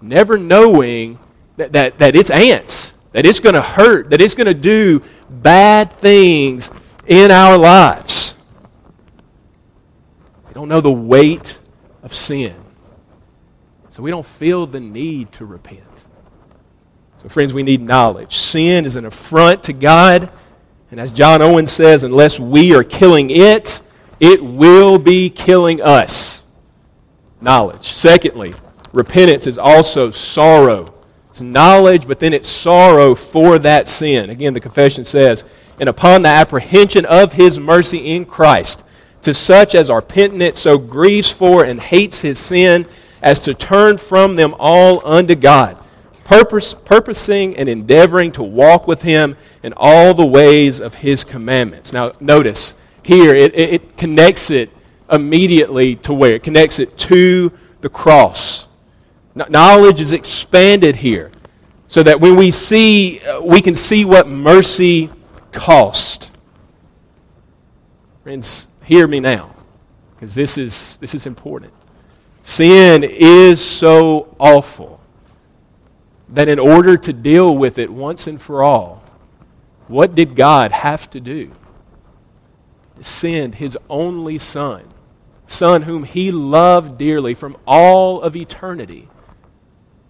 never 0.02 0.38
knowing 0.38 1.17
that, 1.58 1.71
that, 1.73 1.97
that 1.99 2.15
it's 2.15 2.30
ants, 2.30 2.95
that 3.12 3.25
it's 3.25 3.39
going 3.39 3.56
to 3.56 3.62
hurt, 3.62 4.10
that 4.12 4.21
it's 4.21 4.34
going 4.34 4.47
to 4.47 4.54
do 4.54 5.02
bad 5.30 5.91
things 5.91 6.69
in 7.08 7.32
our 7.32 7.58
lives. 7.58 8.36
We 10.47 10.54
don't 10.54 10.69
know 10.69 10.82
the 10.82 10.91
weight 10.91 11.60
of 12.04 12.13
sin. 12.13 12.56
So 13.99 14.03
we 14.03 14.12
don't 14.12 14.25
feel 14.25 14.65
the 14.65 14.79
need 14.79 15.33
to 15.33 15.45
repent. 15.45 15.83
So, 17.17 17.27
friends, 17.27 17.53
we 17.53 17.63
need 17.63 17.81
knowledge. 17.81 18.33
Sin 18.33 18.85
is 18.85 18.95
an 18.95 19.03
affront 19.03 19.65
to 19.65 19.73
God. 19.73 20.31
And 20.89 21.01
as 21.01 21.12
John 21.12 21.41
Owen 21.41 21.67
says, 21.67 22.05
unless 22.05 22.39
we 22.39 22.73
are 22.73 22.85
killing 22.85 23.29
it, 23.29 23.81
it 24.21 24.41
will 24.41 24.99
be 24.99 25.29
killing 25.29 25.81
us. 25.81 26.43
Knowledge. 27.41 27.89
Secondly, 27.89 28.53
repentance 28.93 29.47
is 29.47 29.57
also 29.57 30.12
sorrow. 30.12 30.93
It's 31.29 31.41
knowledge, 31.41 32.07
but 32.07 32.19
then 32.19 32.33
it's 32.33 32.47
sorrow 32.47 33.15
for 33.15 33.59
that 33.59 33.89
sin. 33.89 34.29
Again, 34.29 34.53
the 34.53 34.62
confession 34.62 35.03
says, 35.03 35.43
And 35.81 35.89
upon 35.89 36.21
the 36.21 36.29
apprehension 36.29 37.03
of 37.03 37.33
his 37.33 37.59
mercy 37.59 38.15
in 38.15 38.23
Christ, 38.23 38.85
to 39.23 39.33
such 39.33 39.75
as 39.75 39.89
are 39.89 40.01
penitent, 40.01 40.55
so 40.55 40.77
grieves 40.77 41.29
for 41.29 41.65
and 41.65 41.81
hates 41.81 42.21
his 42.21 42.39
sin, 42.39 42.88
as 43.21 43.39
to 43.41 43.53
turn 43.53 43.97
from 43.97 44.36
them 44.36 44.55
all 44.60 45.05
unto 45.05 45.36
God 45.36 45.77
purpose, 46.29 46.75
purposing 46.75 47.58
and 47.58 47.67
endeavoring 47.67 48.32
to 48.32 48.43
walk 48.43 48.88
with 48.88 49.01
him 49.01 49.36
in 49.63 49.73
all 49.75 50.13
the 50.13 50.25
ways 50.25 50.79
of 50.79 50.93
his 50.93 51.23
commandments. 51.23 51.91
Now, 51.91 52.12
notice 52.19 52.75
here, 53.03 53.34
it, 53.34 53.55
it, 53.55 53.97
connects 53.97 54.51
it 54.51 54.69
immediately 55.12 55.95
to 55.95 56.13
where? 56.13 56.36
It 56.36 56.43
connects 56.43 56.77
it 56.77 56.95
to 56.99 57.51
the 57.82 57.89
cross. 57.89 58.67
Knowledge 59.34 60.01
is 60.01 60.13
expanded 60.13 60.97
here 60.97 61.32
so 61.88 62.03
that 62.03 62.21
when 62.21 62.36
we 62.36 62.51
see, 62.51 63.19
uh, 63.21 63.41
we 63.41 63.60
can 63.60 63.73
see 63.73 64.05
what 64.05 64.27
mercy 64.27 65.10
cost. 65.51 66.29
Friends, 68.21 68.67
hear 68.84 69.08
me 69.08 69.19
now, 69.19 69.55
because 70.13 70.36
this 70.36 70.60
is, 70.60 70.97
this 70.97 71.15
is 71.15 71.25
important. 71.25 71.73
Sin 72.49 73.03
is 73.03 73.63
so 73.63 74.35
awful 74.39 74.99
that 76.29 76.47
in 76.49 76.57
order 76.57 76.97
to 76.97 77.13
deal 77.13 77.55
with 77.55 77.77
it 77.77 77.91
once 77.91 78.25
and 78.25 78.41
for 78.41 78.63
all, 78.63 79.03
what 79.88 80.15
did 80.15 80.35
God 80.35 80.71
have 80.71 81.07
to 81.12 81.19
do? 81.19 81.51
Send 83.01 83.53
his 83.53 83.77
only 83.88 84.39
Son, 84.39 84.83
Son 85.45 85.83
whom 85.83 86.05
he 86.05 86.31
loved 86.31 86.97
dearly 86.97 87.35
from 87.35 87.55
all 87.67 88.19
of 88.19 88.35
eternity. 88.35 89.07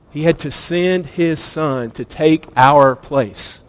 He 0.10 0.24
had 0.24 0.40
to 0.40 0.50
send 0.50 1.08
his 1.08 1.42
Son 1.42 1.92
to 1.92 2.06
take 2.06 2.46
our 2.56 2.96
place. 2.96 3.64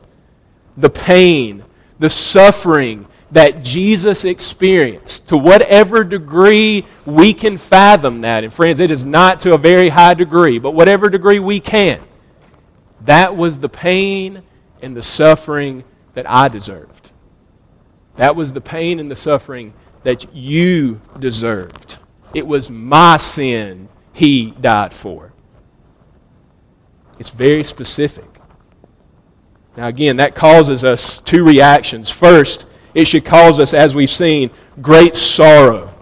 The 0.77 0.91
pain, 0.91 1.65
the 1.99 2.09
suffering 2.09 3.09
that 3.33 3.63
Jesus 3.63 4.25
experienced, 4.25 5.29
to 5.29 5.37
whatever 5.37 6.03
degree 6.03 6.85
we 7.07 7.33
can 7.33 7.59
fathom 7.59 8.23
that. 8.23 8.43
And 8.43 8.53
friends, 8.53 8.81
it 8.81 8.91
is 8.91 9.05
not 9.05 9.41
to 9.43 9.55
a 9.55 9.59
very 9.59 9.89
high 9.89 10.15
degree, 10.15 10.59
but 10.59 10.73
whatever 10.73 11.09
degree 11.09 11.39
we 11.39 11.61
can 11.61 12.01
that 13.03 13.37
was 13.37 13.59
the 13.59 13.69
pain 13.69 14.43
and 14.83 14.97
the 14.97 15.03
suffering 15.03 15.85
that 16.15 16.29
I 16.29 16.49
deserved. 16.49 17.11
That 18.17 18.37
was 18.37 18.53
the 18.53 18.61
pain 18.61 19.01
and 19.01 19.11
the 19.11 19.17
suffering 19.17 19.73
that 20.03 20.35
you 20.35 21.01
deserved. 21.19 21.99
It 22.35 22.47
was 22.47 22.71
my 22.71 23.17
sin 23.17 23.89
he 24.13 24.51
died 24.51 24.93
for. 24.93 25.33
It's 27.19 27.31
very 27.31 27.65
specific. 27.65 28.25
Now, 29.77 29.87
again, 29.87 30.17
that 30.17 30.35
causes 30.35 30.85
us 30.85 31.21
two 31.21 31.45
reactions. 31.45 32.11
First, 32.11 32.67
it 32.95 33.07
should 33.07 33.25
cause 33.25 33.61
us, 33.61 33.75
as 33.75 33.95
we've 33.95 34.11
seen, 34.11 34.51
great 34.81 35.15
sorrow. 35.15 35.93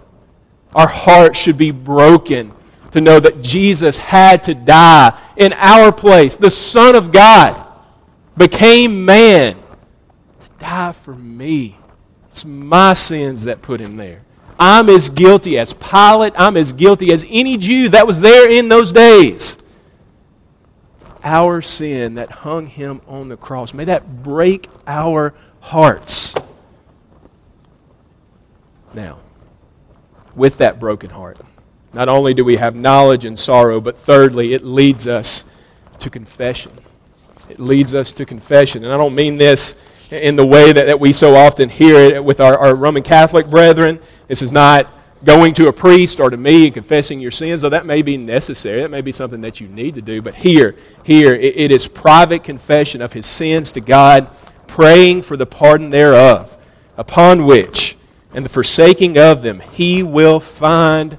Our 0.73 0.87
hearts 0.87 1.37
should 1.37 1.57
be 1.57 1.71
broken 1.71 2.51
to 2.91 3.01
know 3.01 3.19
that 3.19 3.41
Jesus 3.41 3.97
had 3.97 4.43
to 4.45 4.55
die 4.55 5.19
in 5.37 5.53
our 5.53 5.91
place. 5.91 6.37
The 6.37 6.49
Son 6.49 6.95
of 6.95 7.11
God 7.11 7.65
became 8.37 9.05
man 9.05 9.55
to 9.55 10.49
die 10.59 10.91
for 10.91 11.13
me. 11.13 11.77
It's 12.27 12.45
my 12.45 12.93
sins 12.93 13.45
that 13.45 13.61
put 13.61 13.81
him 13.81 13.95
there. 13.95 14.21
I'm 14.59 14.89
as 14.89 15.09
guilty 15.09 15.57
as 15.57 15.73
Pilate. 15.73 16.33
I'm 16.35 16.57
as 16.57 16.73
guilty 16.73 17.11
as 17.11 17.25
any 17.29 17.57
Jew 17.57 17.89
that 17.89 18.05
was 18.05 18.19
there 18.19 18.49
in 18.49 18.69
those 18.69 18.91
days. 18.91 19.57
Our 21.23 21.61
sin 21.61 22.15
that 22.15 22.31
hung 22.31 22.67
him 22.67 23.01
on 23.07 23.29
the 23.29 23.37
cross. 23.37 23.73
May 23.73 23.85
that 23.85 24.23
break 24.23 24.67
our 24.85 25.33
hearts. 25.59 26.33
Now, 28.93 29.19
with 30.35 30.57
that 30.57 30.79
broken 30.79 31.09
heart, 31.09 31.39
not 31.93 32.09
only 32.09 32.33
do 32.33 32.45
we 32.45 32.57
have 32.57 32.75
knowledge 32.75 33.25
and 33.25 33.37
sorrow, 33.37 33.81
but 33.81 33.97
thirdly, 33.97 34.53
it 34.53 34.63
leads 34.63 35.07
us 35.07 35.45
to 35.99 36.09
confession. 36.09 36.71
It 37.49 37.59
leads 37.59 37.93
us 37.95 38.11
to 38.13 38.25
confession. 38.25 38.83
And 38.83 38.93
I 38.93 38.97
don't 38.97 39.15
mean 39.15 39.37
this 39.37 39.75
in 40.11 40.35
the 40.35 40.45
way 40.45 40.71
that, 40.71 40.85
that 40.85 40.99
we 40.99 41.13
so 41.13 41.35
often 41.35 41.69
hear 41.69 41.95
it 41.95 42.23
with 42.23 42.39
our, 42.39 42.57
our 42.57 42.75
Roman 42.75 43.03
Catholic 43.03 43.47
brethren. 43.47 43.99
This 44.27 44.41
is 44.41 44.51
not 44.51 44.91
going 45.23 45.53
to 45.55 45.67
a 45.67 45.73
priest 45.73 46.19
or 46.19 46.29
to 46.29 46.37
me 46.37 46.65
and 46.65 46.73
confessing 46.73 47.19
your 47.19 47.31
sins, 47.31 47.61
though 47.61 47.69
that 47.69 47.85
may 47.85 48.01
be 48.01 48.17
necessary. 48.17 48.81
That 48.81 48.91
may 48.91 49.01
be 49.01 49.11
something 49.11 49.41
that 49.41 49.59
you 49.59 49.67
need 49.67 49.95
to 49.95 50.01
do. 50.01 50.21
But 50.21 50.35
here, 50.35 50.75
here, 51.03 51.33
it, 51.33 51.57
it 51.57 51.71
is 51.71 51.87
private 51.87 52.43
confession 52.43 53.01
of 53.01 53.13
his 53.13 53.25
sins 53.25 53.71
to 53.73 53.81
God, 53.81 54.29
praying 54.67 55.23
for 55.23 55.35
the 55.35 55.45
pardon 55.45 55.89
thereof, 55.89 56.55
upon 56.97 57.45
which, 57.45 57.97
and 58.33 58.45
the 58.45 58.49
forsaking 58.49 59.17
of 59.17 59.41
them, 59.41 59.59
he 59.59 60.03
will 60.03 60.39
find 60.39 61.17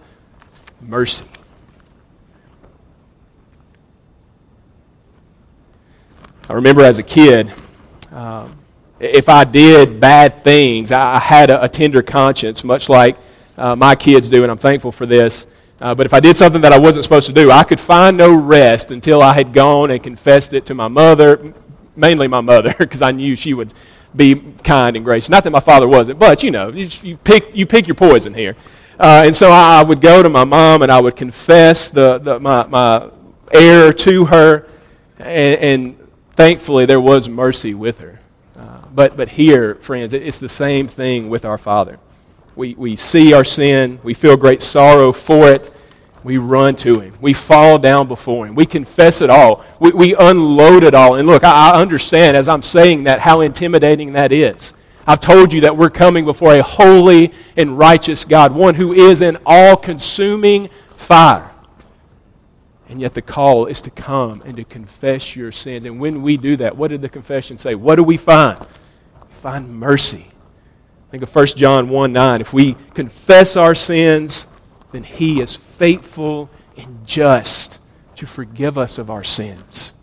mercy. 0.80 1.26
I 6.48 6.54
remember 6.54 6.82
as 6.82 6.98
a 6.98 7.02
kid, 7.02 7.52
um, 8.10 8.56
if 8.98 9.28
I 9.28 9.44
did 9.44 10.00
bad 10.00 10.42
things, 10.42 10.92
I, 10.92 11.16
I 11.16 11.18
had 11.18 11.48
a, 11.48 11.64
a, 11.64 11.68
tender 11.68 12.02
conscience, 12.02 12.64
much 12.64 12.88
like 12.88 13.16
uh, 13.56 13.76
my 13.76 13.94
kids 13.94 14.28
do, 14.28 14.42
and 14.42 14.50
I'm 14.50 14.58
thankful 14.58 14.92
for 14.92 15.06
this. 15.06 15.46
Uh, 15.80 15.94
but 15.94 16.06
if 16.06 16.12
I 16.12 16.20
did 16.20 16.36
something 16.36 16.60
that 16.62 16.72
I 16.72 16.78
wasn't 16.78 17.04
supposed 17.04 17.28
to 17.28 17.32
do, 17.32 17.50
I 17.50 17.62
could 17.62 17.80
find 17.80 18.16
no 18.16 18.34
rest 18.34 18.90
until 18.90 19.22
I 19.22 19.32
had 19.32 19.52
gone 19.52 19.90
and 19.90 20.02
confessed 20.02 20.52
it 20.52 20.66
to 20.66 20.74
my 20.74 20.88
mother, 20.88 21.54
mainly 21.96 22.28
my 22.28 22.40
mother, 22.40 22.74
because 22.78 23.00
I 23.00 23.12
knew 23.12 23.36
she 23.36 23.54
would 23.54 23.72
be 24.14 24.34
kind 24.64 24.96
and 24.96 25.04
gracious. 25.04 25.30
Not 25.30 25.44
that 25.44 25.50
my 25.50 25.60
father 25.60 25.88
wasn't, 25.88 26.18
but 26.18 26.42
you 26.42 26.50
know, 26.50 26.68
you, 26.70 26.88
you 27.02 27.16
pick, 27.16 27.54
you 27.54 27.66
pick 27.66 27.86
your 27.86 27.94
poison 27.94 28.34
here. 28.34 28.56
Uh, 28.98 29.22
and 29.24 29.34
so 29.34 29.50
I 29.50 29.82
would 29.82 30.00
go 30.00 30.22
to 30.22 30.28
my 30.28 30.44
mom 30.44 30.82
and 30.82 30.92
I 30.92 31.00
would 31.00 31.16
confess 31.16 31.88
the, 31.88 32.18
the, 32.18 32.38
my, 32.38 32.66
my 32.66 33.10
error 33.52 33.92
to 33.92 34.24
her, 34.26 34.68
and, 35.18 35.60
and 35.60 36.08
thankfully 36.32 36.86
there 36.86 37.00
was 37.00 37.28
mercy 37.28 37.74
with 37.74 38.00
her. 38.00 38.20
Uh, 38.58 38.82
but, 38.94 39.16
but 39.16 39.28
here, 39.28 39.76
friends, 39.76 40.12
it's 40.12 40.38
the 40.38 40.48
same 40.48 40.86
thing 40.86 41.30
with 41.30 41.44
our 41.44 41.56
Father. 41.56 41.98
We, 42.56 42.74
we 42.74 42.96
see 42.96 43.32
our 43.32 43.44
sin, 43.44 44.00
we 44.02 44.12
feel 44.12 44.36
great 44.36 44.60
sorrow 44.60 45.12
for 45.12 45.48
it, 45.48 45.69
we 46.22 46.38
run 46.38 46.76
to 46.76 47.00
Him. 47.00 47.14
We 47.20 47.32
fall 47.32 47.78
down 47.78 48.08
before 48.08 48.46
Him. 48.46 48.54
We 48.54 48.66
confess 48.66 49.20
it 49.20 49.30
all. 49.30 49.64
We, 49.78 49.90
we 49.92 50.14
unload 50.14 50.82
it 50.82 50.94
all. 50.94 51.14
And 51.14 51.26
look, 51.26 51.44
I, 51.44 51.70
I 51.70 51.80
understand 51.80 52.36
as 52.36 52.48
I'm 52.48 52.62
saying 52.62 53.04
that 53.04 53.20
how 53.20 53.40
intimidating 53.40 54.12
that 54.12 54.32
is. 54.32 54.74
I've 55.06 55.20
told 55.20 55.52
you 55.52 55.62
that 55.62 55.76
we're 55.76 55.90
coming 55.90 56.24
before 56.24 56.54
a 56.54 56.62
holy 56.62 57.32
and 57.56 57.76
righteous 57.78 58.24
God, 58.24 58.54
one 58.54 58.74
who 58.74 58.92
is 58.92 59.22
an 59.22 59.38
all 59.46 59.76
consuming 59.76 60.68
fire. 60.90 61.50
And 62.88 63.00
yet 63.00 63.14
the 63.14 63.22
call 63.22 63.66
is 63.66 63.80
to 63.82 63.90
come 63.90 64.42
and 64.44 64.56
to 64.56 64.64
confess 64.64 65.34
your 65.34 65.52
sins. 65.52 65.84
And 65.84 66.00
when 66.00 66.22
we 66.22 66.36
do 66.36 66.56
that, 66.56 66.76
what 66.76 66.88
did 66.88 67.00
the 67.02 67.08
confession 67.08 67.56
say? 67.56 67.74
What 67.74 67.96
do 67.96 68.04
we 68.04 68.16
find? 68.16 68.58
We 68.58 69.34
find 69.34 69.70
mercy. 69.70 70.26
Think 71.10 71.22
of 71.22 71.34
1 71.34 71.46
John 71.46 71.88
1 71.88 72.12
9. 72.12 72.40
If 72.40 72.52
we 72.52 72.76
confess 72.94 73.56
our 73.56 73.74
sins, 73.74 74.46
then 74.92 75.04
he 75.04 75.40
is 75.40 75.54
faithful 75.54 76.50
and 76.76 77.06
just 77.06 77.80
to 78.16 78.26
forgive 78.26 78.78
us 78.78 78.98
of 78.98 79.10
our 79.10 79.24
sins. 79.24 79.94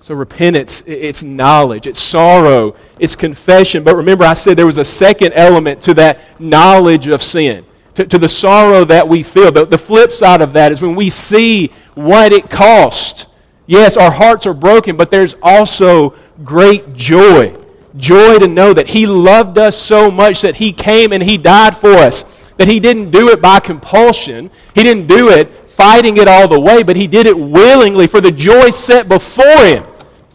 So 0.00 0.14
repentance, 0.14 0.82
it's 0.86 1.22
knowledge, 1.22 1.86
it's 1.86 2.00
sorrow, 2.00 2.76
it's 2.98 3.16
confession. 3.16 3.82
But 3.82 3.96
remember, 3.96 4.24
I 4.24 4.34
said 4.34 4.56
there 4.56 4.66
was 4.66 4.78
a 4.78 4.84
second 4.84 5.32
element 5.34 5.82
to 5.82 5.94
that 5.94 6.20
knowledge 6.40 7.08
of 7.08 7.22
sin, 7.22 7.66
to, 7.96 8.06
to 8.06 8.16
the 8.16 8.28
sorrow 8.28 8.84
that 8.84 9.06
we 9.06 9.22
feel. 9.22 9.50
The, 9.50 9.66
the 9.66 9.76
flip 9.76 10.12
side 10.12 10.40
of 10.40 10.52
that 10.52 10.72
is 10.72 10.80
when 10.80 10.94
we 10.94 11.10
see 11.10 11.72
what 11.94 12.32
it 12.32 12.48
cost. 12.48 13.26
Yes, 13.66 13.96
our 13.96 14.10
hearts 14.10 14.46
are 14.46 14.54
broken, 14.54 14.96
but 14.96 15.10
there's 15.10 15.34
also 15.42 16.14
great 16.44 16.94
joy. 16.94 17.54
Joy 17.96 18.38
to 18.38 18.46
know 18.46 18.72
that 18.72 18.88
He 18.88 19.06
loved 19.06 19.58
us 19.58 19.76
so 19.76 20.10
much 20.10 20.42
that 20.42 20.54
He 20.54 20.72
came 20.72 21.12
and 21.12 21.22
He 21.22 21.36
died 21.36 21.76
for 21.76 21.90
us 21.90 22.37
that 22.58 22.68
he 22.68 22.78
didn't 22.78 23.10
do 23.10 23.30
it 23.30 23.40
by 23.40 23.60
compulsion. 23.60 24.50
He 24.74 24.82
didn't 24.82 25.06
do 25.06 25.30
it 25.30 25.50
fighting 25.78 26.16
it 26.16 26.26
all 26.26 26.48
the 26.48 26.58
way, 26.58 26.82
but 26.82 26.96
he 26.96 27.06
did 27.06 27.24
it 27.24 27.38
willingly 27.38 28.08
for 28.08 28.20
the 28.20 28.32
joy 28.32 28.68
set 28.68 29.08
before 29.08 29.64
him. 29.64 29.86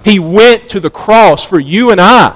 He 0.03 0.17
went 0.17 0.69
to 0.69 0.79
the 0.79 0.89
cross 0.89 1.43
for 1.43 1.59
you 1.59 1.91
and 1.91 1.99
I. 1.99 2.31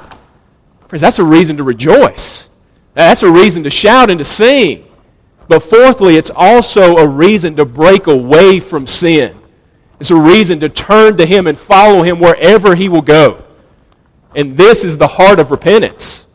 Friends, 0.87 1.01
that's 1.01 1.19
a 1.19 1.23
reason 1.23 1.57
to 1.57 1.63
rejoice. 1.63 2.49
That's 2.93 3.23
a 3.23 3.31
reason 3.31 3.63
to 3.63 3.69
shout 3.69 4.09
and 4.09 4.19
to 4.19 4.25
sing. 4.25 4.85
But 5.47 5.61
fourthly, 5.61 6.17
it's 6.17 6.31
also 6.35 6.97
a 6.97 7.07
reason 7.07 7.55
to 7.55 7.65
break 7.65 8.07
away 8.07 8.59
from 8.59 8.85
sin. 8.85 9.37
It's 10.01 10.11
a 10.11 10.15
reason 10.15 10.59
to 10.59 10.69
turn 10.69 11.15
to 11.17 11.25
Him 11.25 11.47
and 11.47 11.57
follow 11.57 12.03
Him 12.03 12.19
wherever 12.19 12.75
He 12.75 12.89
will 12.89 13.01
go. 13.01 13.43
And 14.35 14.57
this 14.57 14.83
is 14.83 14.97
the 14.97 15.07
heart 15.07 15.39
of 15.39 15.51
repentance. 15.51 16.27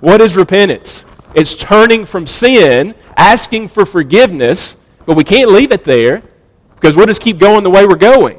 What 0.00 0.20
is 0.20 0.36
repentance? 0.36 1.06
It's 1.34 1.56
turning 1.56 2.06
from 2.06 2.26
sin, 2.26 2.94
asking 3.16 3.68
for 3.68 3.84
forgiveness, 3.84 4.76
but 5.06 5.16
we 5.16 5.24
can't 5.24 5.50
leave 5.50 5.72
it 5.72 5.84
there 5.84 6.22
because 6.74 6.96
we'll 6.96 7.06
just 7.06 7.20
keep 7.20 7.38
going 7.38 7.64
the 7.64 7.70
way 7.70 7.86
we're 7.86 7.96
going. 7.96 8.38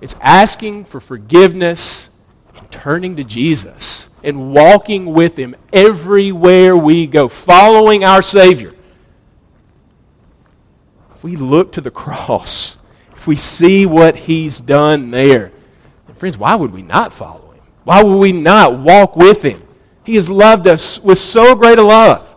It's 0.00 0.16
asking 0.20 0.84
for 0.84 1.00
forgiveness 1.00 2.10
and 2.56 2.70
turning 2.70 3.16
to 3.16 3.24
Jesus 3.24 4.08
and 4.22 4.52
walking 4.52 5.06
with 5.06 5.38
Him 5.38 5.54
everywhere 5.72 6.76
we 6.76 7.06
go, 7.06 7.28
following 7.28 8.04
our 8.04 8.22
Savior. 8.22 8.74
If 11.14 11.22
we 11.22 11.36
look 11.36 11.72
to 11.72 11.80
the 11.80 11.90
cross, 11.90 12.78
if 13.14 13.26
we 13.26 13.36
see 13.36 13.86
what 13.86 14.16
He's 14.16 14.58
done 14.58 15.10
there, 15.10 15.52
friends, 16.16 16.36
why 16.36 16.54
would 16.54 16.70
we 16.70 16.82
not 16.82 17.12
follow 17.12 17.52
Him? 17.52 17.62
Why 17.84 18.02
would 18.02 18.18
we 18.18 18.32
not 18.32 18.78
walk 18.78 19.16
with 19.16 19.42
Him? 19.42 19.62
He 20.10 20.16
has 20.16 20.28
loved 20.28 20.66
us 20.66 20.98
with 20.98 21.18
so 21.18 21.54
great 21.54 21.78
a 21.78 21.84
love. 21.84 22.34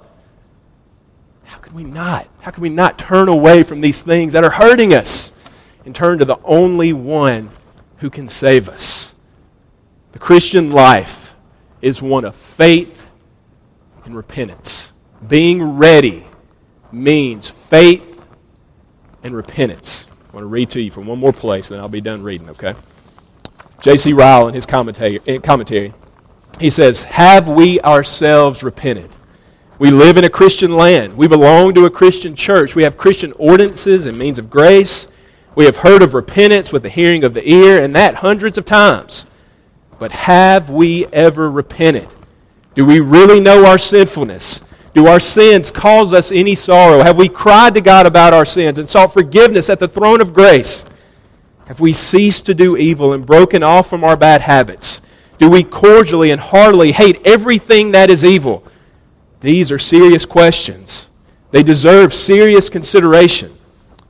How 1.43 1.57
can 1.57 1.73
we 1.73 1.83
not? 1.83 2.27
How 2.39 2.51
can 2.51 2.61
we 2.61 2.69
not 2.69 2.99
turn 2.99 3.29
away 3.29 3.63
from 3.63 3.81
these 3.81 4.03
things 4.03 4.33
that 4.33 4.43
are 4.43 4.51
hurting 4.51 4.93
us 4.93 5.33
and 5.83 5.95
turn 5.95 6.19
to 6.19 6.25
the 6.25 6.37
only 6.43 6.93
one 6.93 7.49
who 7.97 8.11
can 8.11 8.29
save 8.29 8.69
us? 8.69 9.15
The 10.11 10.19
Christian 10.19 10.69
life 10.69 11.35
is 11.81 11.99
one 11.99 12.25
of 12.25 12.35
faith 12.35 13.09
and 14.05 14.15
repentance. 14.15 14.93
Being 15.27 15.63
ready 15.63 16.25
means 16.91 17.49
faith 17.49 18.23
and 19.23 19.35
repentance. 19.35 20.05
I 20.29 20.35
want 20.35 20.43
to 20.43 20.47
read 20.47 20.69
to 20.69 20.79
you 20.79 20.91
from 20.91 21.07
one 21.07 21.17
more 21.17 21.33
place, 21.33 21.69
then 21.69 21.79
I'll 21.79 21.89
be 21.89 22.01
done 22.01 22.21
reading, 22.21 22.51
okay? 22.51 22.75
J.C. 23.81 24.13
Ryle 24.13 24.47
in 24.47 24.53
his 24.53 24.67
commentary, 24.67 25.19
eh, 25.25 25.39
commentary 25.39 25.91
he 26.59 26.69
says, 26.69 27.03
Have 27.03 27.47
we 27.47 27.79
ourselves 27.81 28.63
repented? 28.63 29.09
We 29.79 29.91
live 29.91 30.17
in 30.17 30.23
a 30.23 30.29
Christian 30.29 30.75
land. 30.75 31.17
We 31.17 31.27
belong 31.27 31.73
to 31.73 31.85
a 31.85 31.89
Christian 31.89 32.35
church. 32.35 32.75
We 32.75 32.83
have 32.83 32.97
Christian 32.97 33.33
ordinances 33.33 34.05
and 34.05 34.17
means 34.17 34.39
of 34.39 34.49
grace. 34.49 35.07
We 35.55 35.65
have 35.65 35.77
heard 35.77 36.01
of 36.01 36.13
repentance 36.13 36.71
with 36.71 36.83
the 36.83 36.89
hearing 36.89 37.23
of 37.23 37.33
the 37.33 37.47
ear, 37.47 37.83
and 37.83 37.95
that 37.95 38.15
hundreds 38.15 38.57
of 38.57 38.65
times. 38.65 39.25
But 39.99 40.11
have 40.11 40.69
we 40.69 41.05
ever 41.07 41.49
repented? 41.49 42.07
Do 42.75 42.85
we 42.85 42.99
really 42.99 43.39
know 43.39 43.65
our 43.65 43.77
sinfulness? 43.77 44.61
Do 44.93 45.07
our 45.07 45.19
sins 45.19 45.71
cause 45.71 46.13
us 46.13 46.31
any 46.31 46.55
sorrow? 46.55 47.03
Have 47.03 47.17
we 47.17 47.29
cried 47.29 47.73
to 47.73 47.81
God 47.81 48.05
about 48.05 48.33
our 48.33 48.45
sins 48.45 48.77
and 48.77 48.87
sought 48.87 49.13
forgiveness 49.13 49.69
at 49.69 49.79
the 49.79 49.87
throne 49.87 50.21
of 50.21 50.33
grace? 50.33 50.85
Have 51.65 51.79
we 51.79 51.93
ceased 51.93 52.45
to 52.47 52.53
do 52.53 52.77
evil 52.77 53.13
and 53.13 53.25
broken 53.25 53.63
off 53.63 53.89
from 53.89 54.03
our 54.03 54.17
bad 54.17 54.41
habits? 54.41 55.01
Do 55.43 55.49
we 55.49 55.65
cordially 55.65 56.31
and 56.31 56.39
heartily 56.39 56.93
hate 56.93 57.19
everything 57.25 57.91
that 57.91 58.09
is 58.09 58.23
evil? 58.23 58.63
These 59.41 59.73
are 59.73 59.77
serious 59.77 60.25
questions. 60.25 61.09
They 61.51 61.63
deserve 61.63 62.13
serious 62.13 62.69
consideration. 62.69 63.53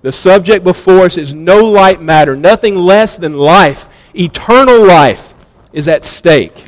The 0.04 0.12
subject 0.12 0.64
before 0.64 1.06
us 1.06 1.18
is 1.18 1.34
no 1.34 1.66
light 1.66 2.00
matter, 2.00 2.36
nothing 2.36 2.76
less 2.76 3.18
than 3.18 3.34
life. 3.34 3.88
Eternal 4.14 4.86
life 4.86 5.34
is 5.72 5.88
at 5.88 6.04
stake. 6.04 6.66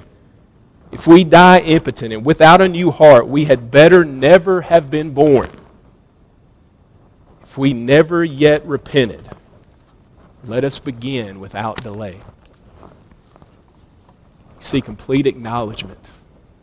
If 0.91 1.05
we 1.05 1.23
die 1.23 1.59
impotent 1.59 2.11
and 2.11 2.25
without 2.25 2.59
a 2.59 2.67
new 2.67 2.89
heart, 2.89 3.27
we 3.27 3.45
had 3.45 3.69
better 3.69 4.03
never 4.03 4.61
have 4.61 4.89
been 4.89 5.11
born. 5.11 5.51
If 7.43 7.55
we 7.55 7.71
never 7.73 8.23
yet 8.23 8.65
repented, 8.65 9.29
let 10.43 10.63
us 10.63 10.79
begin 10.79 11.39
without 11.39 11.83
delay 11.83 12.19
see 14.59 14.81
complete 14.81 15.27
acknowledgement. 15.27 16.11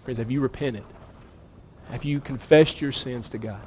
Friends, 0.02 0.18
have 0.18 0.30
you 0.30 0.40
repented? 0.40 0.84
Have 1.90 2.04
you 2.04 2.20
confessed 2.20 2.80
your 2.80 2.92
sins 2.92 3.28
to 3.30 3.38
God? 3.38 3.64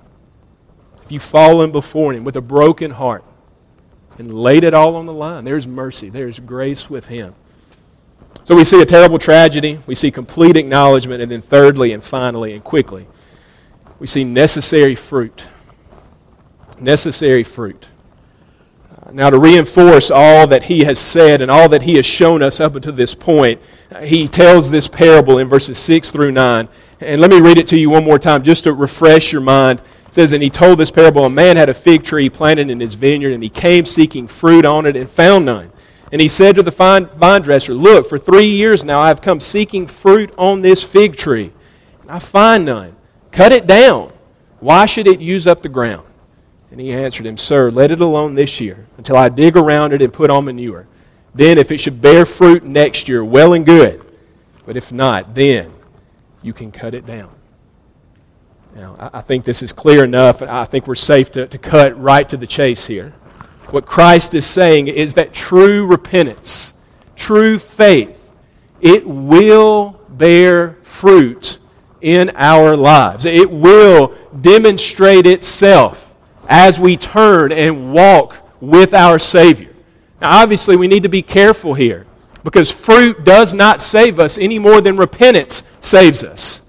Have 1.02 1.12
you 1.12 1.20
fallen 1.20 1.72
before 1.72 2.14
Him 2.14 2.24
with 2.24 2.36
a 2.36 2.42
broken 2.42 2.92
heart 2.92 3.24
and 4.18 4.34
laid 4.34 4.64
it 4.64 4.74
all 4.74 4.96
on 4.96 5.06
the 5.06 5.14
line? 5.14 5.46
There's 5.46 5.68
mercy, 5.68 6.10
there's 6.10 6.40
grace 6.40 6.90
with 6.90 7.08
Him. 7.08 7.36
So 8.44 8.56
we 8.56 8.64
see 8.64 8.82
a 8.82 8.86
terrible 8.86 9.18
tragedy, 9.18 9.80
we 9.88 9.96
see 9.96 10.12
complete 10.12 10.58
acknowledgement, 10.58 11.22
and 11.22 11.32
then 11.32 11.42
thirdly 11.42 11.94
and 11.94 12.04
finally 12.04 12.54
and 12.54 12.64
quickly, 12.64 13.08
we 14.00 14.08
see 14.08 14.24
necessary 14.24 14.96
fruit. 14.96 15.46
Necessary 16.80 17.44
fruit. 17.44 17.88
Now, 19.12 19.30
to 19.30 19.38
reinforce 19.38 20.10
all 20.10 20.48
that 20.48 20.64
he 20.64 20.84
has 20.84 20.98
said 20.98 21.42
and 21.42 21.52
all 21.52 21.70
that 21.70 21.84
he 21.84 21.96
has 21.96 22.06
shown 22.06 22.42
us 22.42 22.60
up 22.60 22.76
until 22.76 22.94
this 22.94 23.14
point, 23.14 23.62
he 24.02 24.28
tells 24.28 24.72
this 24.72 24.88
parable 24.88 25.38
in 25.38 25.48
verses 25.48 25.78
6 25.78 26.12
through 26.12 26.32
9. 26.32 26.68
And 27.02 27.22
let 27.22 27.30
me 27.30 27.40
read 27.40 27.60
it 27.60 27.68
to 27.68 27.78
you 27.78 27.90
one 27.90 28.04
more 28.04 28.18
time 28.18 28.42
just 28.42 28.64
to 28.64 28.74
refresh 28.74 29.32
your 29.32 29.42
mind. 29.42 29.82
It 30.08 30.14
says, 30.14 30.34
And 30.34 30.42
he 30.42 30.50
told 30.50 30.80
this 30.80 30.90
parable 30.90 31.26
A 31.26 31.30
man 31.30 31.56
had 31.56 31.70
a 31.70 31.74
fig 31.74 32.04
tree 32.04 32.30
planted 32.30 32.72
in 32.72 32.80
his 32.80 32.96
vineyard, 32.96 33.34
and 33.34 33.44
he 33.44 33.50
came 33.50 33.86
seeking 33.86 34.28
fruit 34.28 34.66
on 34.66 34.88
it 34.88 34.96
and 34.96 35.10
found 35.10 35.46
none. 35.46 35.72
And 36.12 36.20
he 36.22 36.28
said 36.28 36.56
to 36.56 36.64
the 36.64 36.72
vine 36.72 37.42
dresser, 37.42 37.74
Look, 37.74 38.08
for 38.08 38.18
three 38.18 38.48
years 38.48 38.84
now 38.84 39.00
I 39.00 39.10
have 39.10 39.22
come 39.22 39.40
seeking 39.40 39.86
fruit 39.86 40.34
on 40.38 40.62
this 40.62 40.84
fig 40.84 41.16
tree, 41.16 41.52
and 42.02 42.12
I 42.12 42.20
find 42.20 42.66
none. 42.66 42.96
Cut 43.32 43.52
it 43.52 43.68
down. 43.68 44.14
Why 44.60 44.88
should 44.88 45.08
it 45.08 45.20
use 45.20 45.46
up 45.46 45.62
the 45.62 45.70
ground? 45.70 46.08
And 46.76 46.82
he 46.82 46.92
answered 46.92 47.26
him, 47.26 47.38
Sir, 47.38 47.72
let 47.72 47.92
it 47.92 48.02
alone 48.02 48.36
this 48.36 48.60
year 48.60 48.86
until 48.98 49.16
I 49.16 49.30
dig 49.30 49.56
around 49.56 49.94
it 49.94 50.02
and 50.02 50.12
put 50.12 50.30
on 50.30 50.44
manure. 50.44 50.88
Then, 51.34 51.58
if 51.58 51.72
it 51.72 51.78
should 51.78 52.02
bear 52.02 52.26
fruit 52.26 52.66
next 52.66 53.08
year, 53.08 53.24
well 53.24 53.54
and 53.54 53.66
good. 53.66 54.06
But 54.66 54.76
if 54.76 54.92
not, 54.92 55.34
then 55.34 55.72
you 56.42 56.52
can 56.52 56.74
cut 56.74 56.94
it 56.94 57.06
down. 57.06 57.34
Now, 58.76 59.10
I 59.14 59.22
think 59.22 59.46
this 59.46 59.64
is 59.64 59.72
clear 59.72 60.04
enough. 60.04 60.42
I 60.42 60.66
think 60.66 60.86
we're 60.86 60.96
safe 60.96 61.32
to, 61.32 61.48
to 61.48 61.58
cut 61.58 61.98
right 61.98 62.28
to 62.28 62.36
the 62.36 62.46
chase 62.46 62.86
here. 62.86 63.12
What 63.70 63.86
Christ 63.86 64.34
is 64.34 64.46
saying 64.46 64.88
is 64.90 65.14
that 65.14 65.34
true 65.34 65.86
repentance, 65.86 66.74
true 67.16 67.58
faith, 67.58 68.34
it 68.82 69.08
will 69.08 70.02
bear 70.10 70.74
fruit 70.84 71.60
in 72.02 72.32
our 72.36 72.76
lives. 72.76 73.24
It 73.24 73.50
will 73.50 74.14
demonstrate 74.42 75.26
itself 75.26 76.05
as 76.50 76.80
we 76.80 76.98
turn 76.98 77.52
and 77.52 77.94
walk 77.94 78.38
with 78.62 78.94
our 78.94 79.20
Savior. 79.20 79.74
Now, 80.22 80.42
obviously, 80.42 80.76
we 80.76 80.88
need 80.88 81.04
to 81.04 81.10
be 81.10 81.22
careful 81.22 81.74
here 81.74 82.06
because 82.44 82.72
fruit 82.72 83.26
does 83.26 83.54
not 83.54 83.82
save 83.82 84.20
us 84.20 84.38
any 84.38 84.60
more 84.60 84.82
than 84.82 84.98
repentance 84.98 85.64
saves 85.80 86.24
us. 86.24 86.62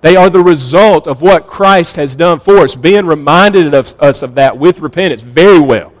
They 0.00 0.16
are 0.16 0.30
the 0.30 0.42
result 0.42 1.06
of 1.06 1.22
what 1.22 1.46
Christ 1.46 1.96
has 1.96 2.14
done 2.14 2.38
for 2.38 2.58
us, 2.58 2.74
being 2.74 3.04
reminded 3.04 3.74
of 3.74 3.94
us 4.00 4.22
of 4.22 4.34
that 4.36 4.56
with 4.56 4.80
repentance 4.80 5.20
very 5.20 5.58
well. 5.58 5.92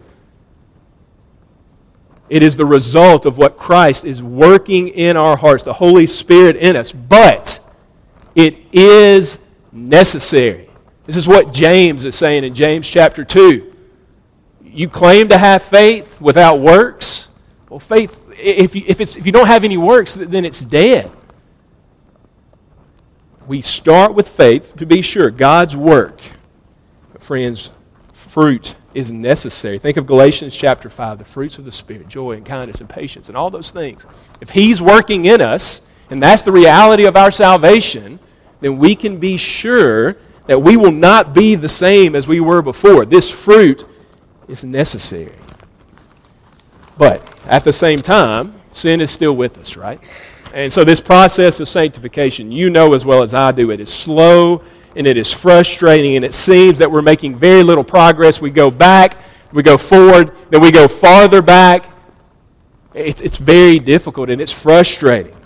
It 2.28 2.42
is 2.42 2.56
the 2.56 2.66
result 2.66 3.26
of 3.26 3.38
what 3.38 3.56
Christ 3.56 4.04
is 4.04 4.22
working 4.22 4.88
in 4.88 5.16
our 5.16 5.36
hearts, 5.36 5.62
the 5.62 5.72
Holy 5.72 6.06
Spirit 6.06 6.56
in 6.56 6.76
us. 6.76 6.92
But 6.92 7.58
it 8.34 8.56
is 8.72 9.38
necessary. 9.72 10.67
This 11.08 11.16
is 11.16 11.26
what 11.26 11.54
James 11.54 12.04
is 12.04 12.14
saying 12.16 12.44
in 12.44 12.52
James 12.52 12.86
chapter 12.86 13.24
2. 13.24 13.74
You 14.62 14.90
claim 14.90 15.28
to 15.28 15.38
have 15.38 15.62
faith 15.62 16.20
without 16.20 16.60
works? 16.60 17.30
Well, 17.70 17.78
faith, 17.78 18.26
if 18.36 18.76
you, 18.76 18.84
if, 18.86 19.00
it's, 19.00 19.16
if 19.16 19.24
you 19.24 19.32
don't 19.32 19.46
have 19.46 19.64
any 19.64 19.78
works, 19.78 20.16
then 20.16 20.44
it's 20.44 20.62
dead. 20.62 21.10
We 23.46 23.62
start 23.62 24.12
with 24.12 24.28
faith, 24.28 24.76
to 24.76 24.84
be 24.84 25.00
sure, 25.00 25.30
God's 25.30 25.74
work. 25.74 26.20
But 27.14 27.22
friends, 27.22 27.70
fruit 28.12 28.76
is 28.92 29.10
necessary. 29.10 29.78
Think 29.78 29.96
of 29.96 30.06
Galatians 30.06 30.54
chapter 30.54 30.90
5, 30.90 31.20
the 31.20 31.24
fruits 31.24 31.58
of 31.58 31.64
the 31.64 31.72
Spirit, 31.72 32.08
joy 32.08 32.32
and 32.32 32.44
kindness 32.44 32.82
and 32.82 32.90
patience 32.90 33.28
and 33.28 33.36
all 33.36 33.48
those 33.48 33.70
things. 33.70 34.04
If 34.42 34.50
He's 34.50 34.82
working 34.82 35.24
in 35.24 35.40
us, 35.40 35.80
and 36.10 36.22
that's 36.22 36.42
the 36.42 36.52
reality 36.52 37.06
of 37.06 37.16
our 37.16 37.30
salvation, 37.30 38.18
then 38.60 38.76
we 38.76 38.94
can 38.94 39.16
be 39.16 39.38
sure 39.38 40.18
that 40.48 40.58
we 40.58 40.76
will 40.76 40.90
not 40.90 41.34
be 41.34 41.54
the 41.54 41.68
same 41.68 42.16
as 42.16 42.26
we 42.26 42.40
were 42.40 42.62
before. 42.62 43.04
This 43.04 43.30
fruit 43.30 43.84
is 44.48 44.64
necessary. 44.64 45.36
But 46.96 47.22
at 47.46 47.64
the 47.64 47.72
same 47.72 48.00
time, 48.00 48.54
sin 48.72 49.00
is 49.00 49.10
still 49.10 49.36
with 49.36 49.58
us, 49.58 49.76
right? 49.76 50.00
And 50.54 50.72
so, 50.72 50.82
this 50.82 51.00
process 51.00 51.60
of 51.60 51.68
sanctification, 51.68 52.50
you 52.50 52.70
know 52.70 52.94
as 52.94 53.04
well 53.04 53.22
as 53.22 53.34
I 53.34 53.52
do, 53.52 53.70
it 53.70 53.78
is 53.78 53.92
slow 53.92 54.62
and 54.96 55.06
it 55.06 55.18
is 55.18 55.30
frustrating, 55.32 56.16
and 56.16 56.24
it 56.24 56.34
seems 56.34 56.78
that 56.78 56.90
we're 56.90 57.02
making 57.02 57.36
very 57.36 57.62
little 57.62 57.84
progress. 57.84 58.40
We 58.40 58.50
go 58.50 58.70
back, 58.70 59.18
we 59.52 59.62
go 59.62 59.76
forward, 59.76 60.34
then 60.48 60.62
we 60.62 60.72
go 60.72 60.88
farther 60.88 61.42
back. 61.42 61.90
It's, 62.94 63.20
it's 63.20 63.36
very 63.36 63.78
difficult 63.78 64.30
and 64.30 64.40
it's 64.40 64.50
frustrating. 64.50 65.36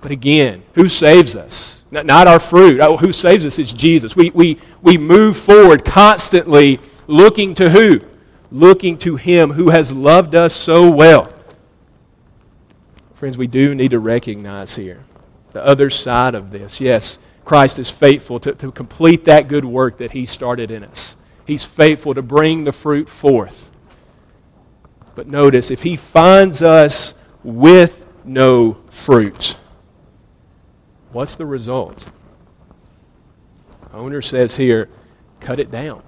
But 0.00 0.10
again, 0.10 0.62
who 0.74 0.88
saves 0.88 1.36
us? 1.36 1.84
Not 1.90 2.26
our 2.26 2.40
fruit. 2.40 2.80
Oh, 2.80 2.96
who 2.96 3.12
saves 3.12 3.46
us 3.46 3.58
is 3.58 3.72
Jesus. 3.72 4.16
We, 4.16 4.30
we, 4.30 4.58
we 4.82 4.98
move 4.98 5.36
forward 5.36 5.84
constantly 5.84 6.80
looking 7.06 7.54
to 7.54 7.70
who? 7.70 8.00
Looking 8.50 8.98
to 8.98 9.16
Him 9.16 9.52
who 9.52 9.70
has 9.70 9.92
loved 9.92 10.34
us 10.34 10.54
so 10.54 10.90
well. 10.90 11.32
Friends, 13.14 13.38
we 13.38 13.46
do 13.46 13.74
need 13.74 13.92
to 13.92 13.98
recognize 13.98 14.74
here 14.74 15.04
the 15.52 15.64
other 15.64 15.88
side 15.88 16.34
of 16.34 16.50
this. 16.50 16.80
Yes, 16.80 17.18
Christ 17.44 17.78
is 17.78 17.88
faithful 17.88 18.40
to, 18.40 18.52
to 18.56 18.72
complete 18.72 19.24
that 19.24 19.48
good 19.48 19.64
work 19.64 19.98
that 19.98 20.10
He 20.10 20.26
started 20.26 20.70
in 20.70 20.84
us. 20.84 21.16
He's 21.46 21.64
faithful 21.64 22.12
to 22.14 22.22
bring 22.22 22.64
the 22.64 22.72
fruit 22.72 23.08
forth. 23.08 23.70
But 25.14 25.28
notice, 25.28 25.70
if 25.70 25.82
He 25.82 25.96
finds 25.96 26.62
us 26.62 27.14
with 27.42 28.04
no 28.24 28.76
fruit, 28.90 29.56
what's 31.16 31.36
the 31.36 31.46
result? 31.46 32.06
Owner 33.94 34.20
says 34.20 34.54
here, 34.54 34.90
cut 35.40 35.58
it 35.58 35.70
down. 35.70 36.02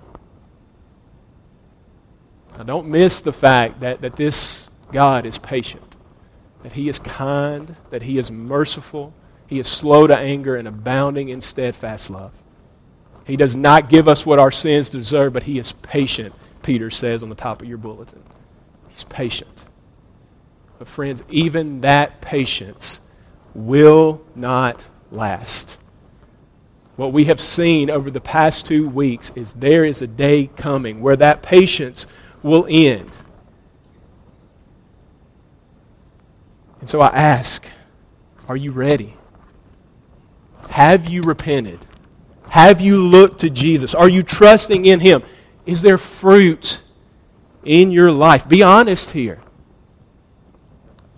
Now, 2.59 2.64
don't 2.64 2.88
miss 2.88 3.23
the 3.23 3.33
fact 3.33 3.81
that, 3.81 4.03
that 4.03 4.16
this 4.16 4.68
God 4.92 5.25
is 5.25 5.38
patient, 5.38 5.97
that 6.62 6.75
He 6.75 6.90
is 6.90 6.99
kind, 6.99 7.75
that 7.88 8.03
He 8.03 8.18
is 8.18 8.31
merciful, 8.31 9.14
he 9.47 9.59
is 9.59 9.66
slow 9.66 10.07
to 10.07 10.16
anger 10.16 10.57
and 10.57 10.68
abounding 10.68 11.31
in 11.31 11.40
steadfast 11.40 12.11
love. 12.11 12.33
He 13.25 13.37
does 13.37 13.57
not 13.57 13.88
give 13.88 14.09
us 14.09 14.27
what 14.27 14.38
our 14.38 14.51
sins 14.51 14.90
deserve, 14.90 15.33
but 15.33 15.44
He 15.44 15.59
is 15.59 15.73
patient, 15.73 16.35
Peter 16.62 16.90
says 16.90 17.23
on 17.23 17.31
the 17.31 17.35
top 17.35 17.62
of 17.62 17.68
your 17.68 17.79
bulletin. 17.79 18.23
He's 18.88 19.05
patient. 19.05 19.64
But, 20.79 20.87
friends, 20.87 21.23
even 21.31 21.81
that 21.81 22.21
patience 22.21 23.01
will 23.55 24.23
not 24.35 24.85
last. 25.11 25.79
What 26.97 27.12
we 27.12 27.27
have 27.27 27.40
seen 27.40 27.90
over 27.90 28.11
the 28.11 28.21
past 28.21 28.66
two 28.66 28.88
weeks 28.88 29.31
is 29.35 29.53
there 29.53 29.85
is 29.85 30.03
a 30.03 30.07
day 30.07 30.51
coming 30.57 31.01
where 31.01 31.16
that 31.16 31.42
patience 31.42 32.07
will 32.42 32.66
end. 32.68 33.16
And 36.81 36.88
so 36.88 37.01
I 37.01 37.09
ask, 37.09 37.66
are 38.49 38.57
you 38.57 38.73
ready? 38.73 39.14
Have 40.71 41.09
you 41.09 41.23
repented? 41.23 41.87
Have 42.51 42.81
you 42.81 42.97
looked 42.97 43.40
to 43.40 43.51
Jesus? 43.51 43.94
Are 43.94 44.09
you 44.09 44.23
trusting 44.23 44.85
in 44.85 45.01
Him? 45.01 45.23
Is 45.66 45.83
there 45.83 45.99
fruit 45.99 46.81
in 47.64 47.90
your 47.90 48.11
life? 48.11 48.49
Be 48.49 48.62
honest 48.62 49.11
here. 49.11 49.40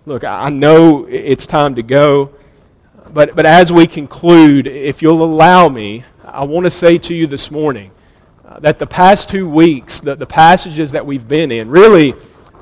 Look, 0.05 0.23
I 0.23 0.49
know 0.49 1.05
it's 1.05 1.47
time 1.47 1.75
to 1.75 1.83
go, 1.83 2.33
but, 3.13 3.35
but 3.35 3.45
as 3.45 3.71
we 3.71 3.87
conclude, 3.87 4.67
if 4.67 5.01
you'll 5.01 5.23
allow 5.23 5.67
me, 5.67 6.03
I 6.23 6.43
want 6.45 6.65
to 6.65 6.71
say 6.71 6.97
to 6.97 7.13
you 7.13 7.27
this 7.27 7.51
morning 7.51 7.91
uh, 8.45 8.59
that 8.59 8.79
the 8.79 8.87
past 8.87 9.29
two 9.29 9.49
weeks, 9.49 9.99
the, 9.99 10.15
the 10.15 10.25
passages 10.25 10.93
that 10.93 11.05
we've 11.05 11.27
been 11.27 11.51
in, 11.51 11.69
really 11.69 12.13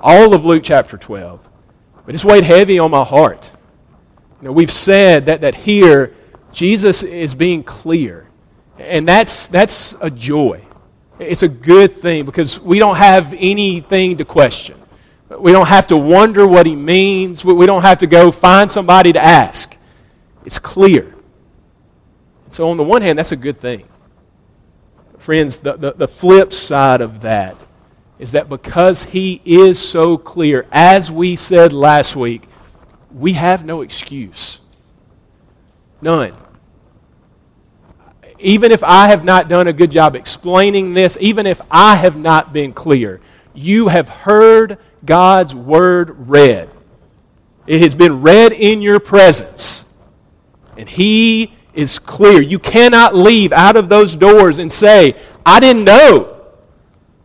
all 0.01 0.33
of 0.33 0.45
Luke 0.45 0.63
chapter 0.63 0.97
12, 0.97 1.47
but 2.05 2.15
it's 2.15 2.25
weighed 2.25 2.43
heavy 2.43 2.79
on 2.79 2.89
my 2.89 3.03
heart. 3.03 3.51
You 4.41 4.47
know, 4.47 4.51
we've 4.51 4.71
said 4.71 5.27
that, 5.27 5.41
that 5.41 5.53
here 5.53 6.13
Jesus 6.51 7.03
is 7.03 7.33
being 7.35 7.63
clear. 7.63 8.27
And 8.77 9.07
that's, 9.07 9.47
that's 9.47 9.95
a 10.01 10.09
joy. 10.09 10.63
It's 11.19 11.43
a 11.43 11.49
good 11.49 11.93
thing 11.93 12.25
because 12.25 12.59
we 12.59 12.79
don't 12.79 12.95
have 12.95 13.33
anything 13.37 14.17
to 14.17 14.25
question. 14.25 14.81
We 15.37 15.51
don't 15.51 15.67
have 15.67 15.87
to 15.87 15.97
wonder 15.97 16.47
what 16.47 16.65
he 16.65 16.75
means. 16.75 17.45
We 17.45 17.65
don't 17.65 17.81
have 17.83 17.99
to 17.99 18.07
go 18.07 18.31
find 18.31 18.71
somebody 18.71 19.13
to 19.13 19.23
ask. 19.23 19.75
It's 20.49 20.57
clear. 20.57 21.13
So, 22.49 22.71
on 22.71 22.77
the 22.77 22.83
one 22.83 23.03
hand, 23.03 23.19
that's 23.19 23.31
a 23.31 23.35
good 23.35 23.59
thing. 23.59 23.87
Friends, 25.19 25.57
the, 25.57 25.73
the, 25.73 25.91
the 25.91 26.07
flip 26.07 26.51
side 26.53 27.01
of 27.01 27.21
that 27.21 27.55
is 28.17 28.31
that 28.31 28.49
because 28.49 29.03
he 29.03 29.43
is 29.45 29.77
so 29.77 30.17
clear, 30.17 30.65
as 30.71 31.11
we 31.11 31.35
said 31.35 31.71
last 31.71 32.15
week, 32.15 32.47
we 33.13 33.33
have 33.33 33.63
no 33.63 33.81
excuse. 33.81 34.59
None. 36.01 36.33
Even 38.39 38.71
if 38.71 38.83
I 38.83 39.09
have 39.09 39.23
not 39.23 39.49
done 39.49 39.67
a 39.67 39.73
good 39.73 39.91
job 39.91 40.15
explaining 40.15 40.95
this, 40.95 41.15
even 41.21 41.45
if 41.45 41.61
I 41.69 41.95
have 41.95 42.17
not 42.17 42.53
been 42.53 42.73
clear, 42.73 43.19
you 43.53 43.87
have 43.89 44.09
heard 44.09 44.79
God's 45.05 45.53
word 45.53 46.27
read. 46.27 46.71
It 47.67 47.83
has 47.83 47.93
been 47.93 48.23
read 48.23 48.51
in 48.51 48.81
your 48.81 48.99
presence. 48.99 49.85
And 50.79 50.87
He 50.87 51.51
is 51.73 51.99
clear. 51.99 52.41
You 52.41 52.57
cannot 52.57 53.13
leave 53.13 53.51
out 53.51 53.75
of 53.75 53.89
those 53.89 54.15
doors 54.15 54.59
and 54.59 54.71
say, 54.71 55.13
I 55.45 55.59
didn't 55.59 55.83
know. 55.83 56.37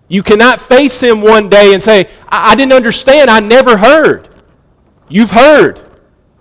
You 0.08 0.24
cannot 0.24 0.60
face 0.60 1.00
Him 1.00 1.22
one 1.22 1.48
day 1.48 1.72
and 1.72 1.80
say, 1.80 2.10
I, 2.28 2.50
I 2.50 2.56
didn't 2.56 2.72
understand. 2.72 3.30
I 3.30 3.38
never 3.38 3.76
heard. 3.76 4.28
You've 5.08 5.30
heard. 5.30 5.80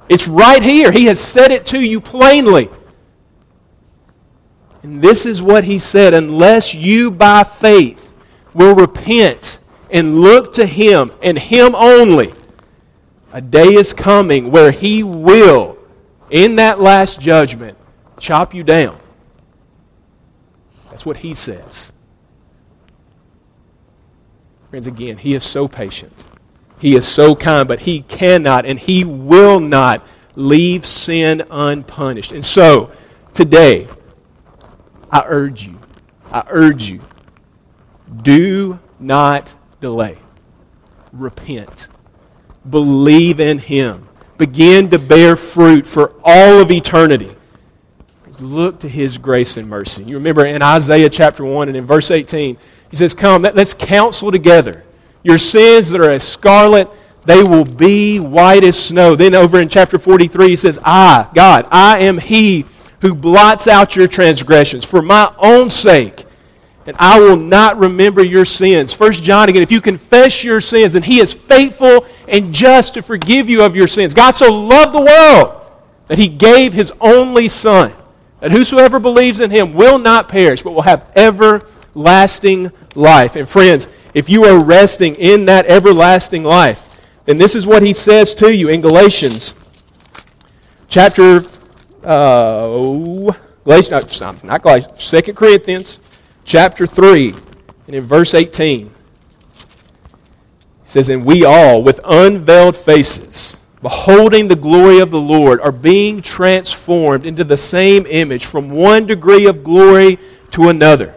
It's 0.10 0.28
right 0.28 0.64
here. 0.64 0.92
He 0.92 1.06
has 1.06 1.20
said 1.20 1.52
it 1.52 1.68
to 1.68 1.80
you 1.80 2.02
plainly. 2.02 2.70
And 4.82 5.00
this 5.00 5.28
is 5.28 5.40
what 5.40 5.64
he 5.64 5.78
said 5.78 6.14
unless 6.14 6.74
you 6.74 7.12
by 7.12 7.44
faith 7.44 8.14
will 8.56 8.76
repent 8.76 9.60
and 9.92 10.20
look 10.20 10.54
to 10.54 10.66
him 10.66 11.12
and 11.22 11.38
him 11.38 11.76
only, 11.76 12.34
a 13.32 13.40
day 13.40 13.76
is 13.76 13.94
coming 13.94 14.52
where 14.52 14.72
he 14.72 15.04
will, 15.04 15.78
in 16.34 16.58
that 16.58 16.82
last 16.82 17.22
judgment, 17.22 17.78
chop 18.20 18.54
you 18.54 18.66
down. 18.66 18.98
That's 20.90 21.06
what 21.06 21.18
he 21.18 21.34
says. 21.34 21.94
Friends, 24.70 24.88
again, 24.88 25.18
he 25.18 25.34
is 25.34 25.46
so 25.46 25.70
patient. 25.70 26.26
He 26.84 26.98
is 26.98 27.08
so 27.08 27.34
kind, 27.34 27.66
but 27.66 27.80
He 27.80 28.02
cannot 28.02 28.66
and 28.66 28.78
He 28.78 29.06
will 29.06 29.62
not 29.62 30.06
leave 30.36 30.86
sin 30.86 31.42
unpunished. 31.50 32.34
And 32.34 32.44
so, 32.44 32.92
today, 33.34 33.88
I 35.10 35.24
urge 35.26 35.66
you, 35.66 35.80
I 36.30 36.44
urge 36.50 36.90
you, 36.90 37.00
do 38.22 38.80
not 39.00 39.56
delay. 39.80 40.18
Repent. 41.14 41.88
Believe 42.70 43.40
in 43.40 43.60
Him. 43.60 44.10
Begin 44.38 44.90
to 44.90 45.00
bear 45.00 45.36
fruit 45.36 45.86
for 45.86 46.14
all 46.24 46.60
of 46.60 46.72
eternity. 46.72 47.36
Look 48.40 48.80
to 48.80 48.90
His 48.90 49.18
grace 49.18 49.58
and 49.58 49.70
mercy. 49.70 50.04
You 50.04 50.16
remember 50.16 50.46
in 50.46 50.62
Isaiah 50.62 51.10
chapter 51.10 51.46
1 51.46 51.68
and 51.68 51.78
in 51.78 51.86
verse 51.86 52.12
18, 52.12 52.58
He 52.90 52.96
says, 52.96 53.14
Come, 53.14 53.44
let's 53.44 53.74
counsel 53.74 54.32
together. 54.32 54.84
Your 55.24 55.38
sins 55.38 55.90
that 55.92 56.02
are 56.02 56.12
as 56.12 56.28
scarlet, 56.28 56.90
they 57.26 57.44
will 57.44 57.64
be 57.64 58.20
white 58.20 58.64
as 58.64 58.78
snow. 58.78 59.16
Then 59.16 59.36
over 59.36 59.62
in 59.62 59.70
chapter 59.70 60.00
43, 60.00 60.50
He 60.50 60.56
says, 60.56 60.80
I, 60.84 61.30
God, 61.34 61.68
I 61.72 62.00
am 62.00 62.18
He 62.18 62.66
who 63.02 63.14
blots 63.14 63.68
out 63.68 63.96
your 63.96 64.08
transgressions 64.08 64.84
for 64.84 65.02
my 65.02 65.34
own 65.38 65.70
sake 65.70 66.26
and 66.86 66.98
I 67.00 67.20
will 67.20 67.38
not 67.38 67.78
remember 67.78 68.24
your 68.24 68.46
sins. 68.46 68.94
First 68.94 69.24
John 69.24 69.50
again, 69.50 69.64
if 69.64 69.72
you 69.72 69.82
confess 69.82 70.44
your 70.44 70.62
sins, 70.62 70.94
then 70.94 71.04
he 71.04 71.20
is 71.20 71.34
faithful 71.34 72.06
and 72.28 72.54
just 72.54 72.94
to 72.96 73.02
forgive 73.02 73.50
you 73.50 73.64
of 73.64 73.76
your 73.76 73.88
sins. 73.88 74.14
God 74.14 74.36
so 74.36 74.52
loved 74.52 74.94
the 74.94 75.02
world 75.02 75.62
that 76.08 76.18
he 76.18 76.28
gave 76.28 76.74
his 76.74 76.92
only 77.00 77.48
Son, 77.48 77.94
that 78.40 78.52
whosoever 78.52 79.00
believes 79.00 79.40
in 79.40 79.50
him 79.52 79.74
will 79.74 79.98
not 79.98 80.30
perish, 80.30 80.62
but 80.62 80.72
will 80.72 80.82
have 80.82 81.12
everlasting 81.16 82.72
life. 82.96 83.36
And 83.36 83.48
friends, 83.48 83.88
if 84.14 84.30
you 84.30 84.46
are 84.46 84.64
resting 84.64 85.16
in 85.16 85.46
that 85.46 85.66
everlasting 85.66 86.44
life, 86.44 86.90
then 87.26 87.38
this 87.38 87.56
is 87.56 87.66
what 87.66 87.82
he 87.82 87.94
says 87.94 88.36
to 88.36 88.54
you 88.54 88.70
in 88.70 88.82
Galatians 88.82 89.56
chapter, 90.90 91.44
uh, 92.04 93.34
Galatians, 93.64 94.22
not 94.44 94.62
Galatians, 94.62 95.10
2 95.10 95.34
Corinthians 95.34 96.00
chapter 96.44 96.86
3 96.86 97.34
and 97.88 97.96
in 97.96 98.04
verse 98.04 98.34
18. 98.34 98.92
Says, 100.94 101.10
And 101.10 101.26
we 101.26 101.44
all, 101.44 101.82
with 101.82 102.00
unveiled 102.04 102.78
faces, 102.78 103.58
beholding 103.82 104.48
the 104.48 104.56
glory 104.56 105.00
of 105.00 105.10
the 105.10 105.20
Lord, 105.20 105.60
are 105.62 105.72
being 105.72 106.22
transformed 106.22 107.26
into 107.26 107.44
the 107.44 107.58
same 107.58 108.06
image 108.06 108.46
from 108.46 108.70
one 108.70 109.08
degree 109.08 109.48
of 109.48 109.64
glory 109.64 110.20
to 110.52 110.70
another. 110.70 111.16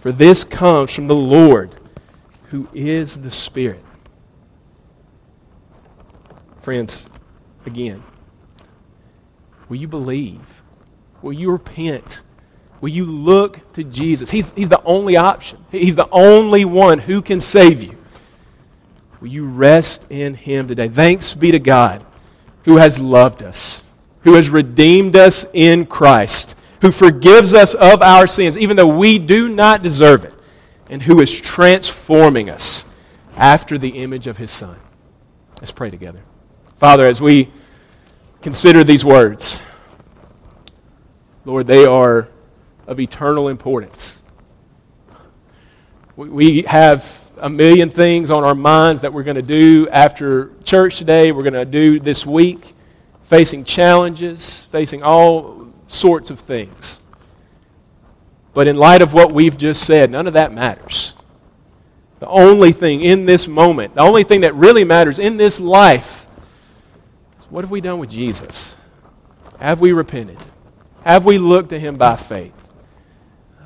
For 0.00 0.12
this 0.12 0.44
comes 0.44 0.90
from 0.90 1.06
the 1.06 1.14
Lord, 1.14 1.74
who 2.50 2.68
is 2.74 3.22
the 3.22 3.30
Spirit. 3.30 3.82
Friends, 6.60 7.08
again, 7.64 8.02
will 9.70 9.78
you 9.78 9.88
believe? 9.88 10.60
Will 11.22 11.32
you 11.32 11.50
repent? 11.52 12.20
Will 12.82 12.90
you 12.90 13.06
look 13.06 13.72
to 13.72 13.82
Jesus? 13.82 14.28
He's, 14.28 14.50
he's 14.50 14.68
the 14.68 14.82
only 14.82 15.16
option, 15.16 15.64
He's 15.72 15.96
the 15.96 16.10
only 16.10 16.66
one 16.66 16.98
who 16.98 17.22
can 17.22 17.40
save 17.40 17.82
you. 17.82 17.95
Will 19.26 19.32
you 19.32 19.48
rest 19.48 20.06
in 20.08 20.34
Him 20.34 20.68
today? 20.68 20.88
Thanks 20.88 21.34
be 21.34 21.50
to 21.50 21.58
God 21.58 22.06
who 22.62 22.76
has 22.76 23.00
loved 23.00 23.42
us, 23.42 23.82
who 24.20 24.34
has 24.34 24.48
redeemed 24.48 25.16
us 25.16 25.44
in 25.52 25.84
Christ, 25.84 26.54
who 26.80 26.92
forgives 26.92 27.52
us 27.52 27.74
of 27.74 28.02
our 28.02 28.28
sins, 28.28 28.56
even 28.56 28.76
though 28.76 28.86
we 28.86 29.18
do 29.18 29.48
not 29.48 29.82
deserve 29.82 30.24
it, 30.24 30.32
and 30.90 31.02
who 31.02 31.20
is 31.20 31.40
transforming 31.40 32.48
us 32.48 32.84
after 33.36 33.76
the 33.76 33.88
image 33.88 34.28
of 34.28 34.38
His 34.38 34.52
Son. 34.52 34.76
Let's 35.58 35.72
pray 35.72 35.90
together. 35.90 36.20
Father, 36.76 37.02
as 37.02 37.20
we 37.20 37.50
consider 38.42 38.84
these 38.84 39.04
words, 39.04 39.60
Lord, 41.44 41.66
they 41.66 41.84
are 41.84 42.28
of 42.86 43.00
eternal 43.00 43.48
importance. 43.48 44.22
We 46.14 46.62
have 46.62 47.25
a 47.38 47.48
million 47.48 47.90
things 47.90 48.30
on 48.30 48.44
our 48.44 48.54
minds 48.54 49.02
that 49.02 49.12
we're 49.12 49.22
going 49.22 49.36
to 49.36 49.42
do 49.42 49.88
after 49.90 50.50
church 50.64 50.98
today, 50.98 51.32
we're 51.32 51.42
going 51.42 51.54
to 51.54 51.64
do 51.64 52.00
this 52.00 52.24
week, 52.24 52.74
facing 53.24 53.64
challenges, 53.64 54.62
facing 54.72 55.02
all 55.02 55.68
sorts 55.86 56.30
of 56.30 56.40
things. 56.40 57.00
But 58.54 58.66
in 58.66 58.76
light 58.76 59.02
of 59.02 59.12
what 59.12 59.32
we've 59.32 59.56
just 59.56 59.84
said, 59.84 60.10
none 60.10 60.26
of 60.26 60.32
that 60.32 60.52
matters. 60.52 61.14
The 62.20 62.28
only 62.28 62.72
thing 62.72 63.02
in 63.02 63.26
this 63.26 63.46
moment, 63.46 63.94
the 63.94 64.00
only 64.00 64.24
thing 64.24 64.40
that 64.40 64.54
really 64.54 64.84
matters 64.84 65.18
in 65.18 65.36
this 65.36 65.60
life, 65.60 66.26
is 67.38 67.44
what 67.50 67.62
have 67.62 67.70
we 67.70 67.82
done 67.82 67.98
with 67.98 68.08
Jesus? 68.08 68.76
Have 69.60 69.80
we 69.80 69.92
repented? 69.92 70.38
Have 71.04 71.26
we 71.26 71.36
looked 71.38 71.68
to 71.70 71.78
Him 71.78 71.96
by 71.96 72.16
faith? 72.16 72.52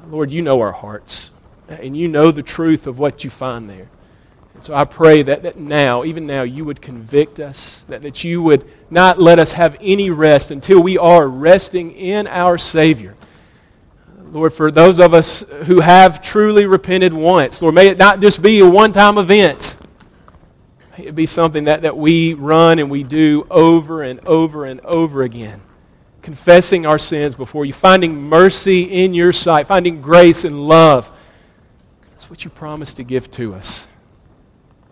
Lord, 0.08 0.32
you 0.32 0.42
know 0.42 0.60
our 0.60 0.72
hearts, 0.72 1.30
and 1.70 1.96
you 1.96 2.08
know 2.08 2.30
the 2.30 2.42
truth 2.42 2.86
of 2.86 2.98
what 2.98 3.24
you 3.24 3.30
find 3.30 3.68
there. 3.68 3.88
And 4.54 4.64
so 4.64 4.74
I 4.74 4.84
pray 4.84 5.22
that, 5.22 5.42
that 5.44 5.56
now, 5.56 6.04
even 6.04 6.26
now, 6.26 6.42
you 6.42 6.64
would 6.64 6.82
convict 6.82 7.40
us, 7.40 7.84
that, 7.88 8.02
that 8.02 8.24
you 8.24 8.42
would 8.42 8.64
not 8.90 9.20
let 9.20 9.38
us 9.38 9.52
have 9.52 9.76
any 9.80 10.10
rest 10.10 10.50
until 10.50 10.82
we 10.82 10.98
are 10.98 11.26
resting 11.26 11.92
in 11.92 12.26
our 12.26 12.58
Savior. 12.58 13.14
Lord, 14.32 14.52
for 14.52 14.70
those 14.70 15.00
of 15.00 15.14
us 15.14 15.42
who 15.64 15.80
have 15.80 16.20
truly 16.20 16.66
repented 16.66 17.12
once, 17.12 17.62
Lord, 17.62 17.74
may 17.74 17.88
it 17.88 17.98
not 17.98 18.20
just 18.20 18.42
be 18.42 18.60
a 18.60 18.68
one 18.68 18.92
time 18.92 19.18
event. 19.18 19.76
May 20.96 21.06
it 21.06 21.14
be 21.14 21.26
something 21.26 21.64
that, 21.64 21.82
that 21.82 21.96
we 21.96 22.34
run 22.34 22.78
and 22.78 22.90
we 22.90 23.02
do 23.02 23.46
over 23.50 24.02
and 24.02 24.20
over 24.26 24.66
and 24.66 24.80
over 24.80 25.22
again 25.22 25.62
confessing 26.22 26.86
our 26.86 26.98
sins 26.98 27.34
before 27.34 27.64
you, 27.64 27.72
finding 27.72 28.14
mercy 28.14 28.82
in 28.82 29.14
your 29.14 29.32
sight, 29.32 29.66
finding 29.66 30.00
grace 30.00 30.44
and 30.44 30.68
love. 30.68 31.10
What 32.30 32.44
you 32.44 32.50
promised 32.50 32.96
to 32.96 33.04
give 33.04 33.30
to 33.32 33.54
us. 33.54 33.86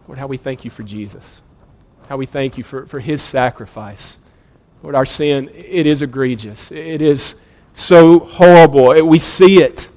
Lord, 0.07 0.19
how 0.19 0.27
we 0.27 0.37
thank 0.37 0.65
you 0.65 0.71
for 0.71 0.83
Jesus. 0.83 1.43
How 2.09 2.17
we 2.17 2.27
thank 2.27 2.59
you 2.59 2.65
for, 2.65 2.87
for 2.87 3.01
his 3.01 3.23
sacrifice. 3.23 4.19
Lord, 4.83 4.95
our 4.95 5.07
sin, 5.07 5.51
it 5.55 5.87
is 5.87 6.03
egregious. 6.03 6.71
It 6.73 7.01
is 7.01 7.37
so 7.73 8.19
horrible. 8.19 9.05
We 9.07 9.19
see 9.19 9.63
it. 9.63 9.89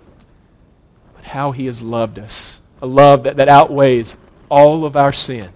But 1.15 1.25
how 1.25 1.51
he 1.51 1.65
has 1.65 1.81
loved 1.81 2.19
us. 2.19 2.61
A 2.81 2.87
love 2.87 3.23
that, 3.23 3.37
that 3.37 3.49
outweighs 3.49 4.17
all 4.49 4.85
of 4.85 4.95
our 4.95 5.13
sin. 5.13 5.49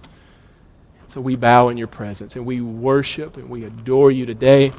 So 1.08 1.20
we 1.20 1.36
bow 1.36 1.68
in 1.68 1.76
your 1.76 1.86
presence 1.86 2.36
and 2.36 2.44
we 2.44 2.60
worship 2.60 3.36
and 3.36 3.48
we 3.48 3.64
adore 3.64 4.10
you 4.10 4.26
today 4.26 4.72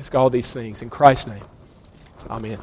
ask 0.00 0.14
all 0.14 0.30
these 0.30 0.50
things 0.50 0.80
in 0.80 0.88
Christ's 0.88 1.26
name. 1.26 1.44
Amen. 2.30 2.58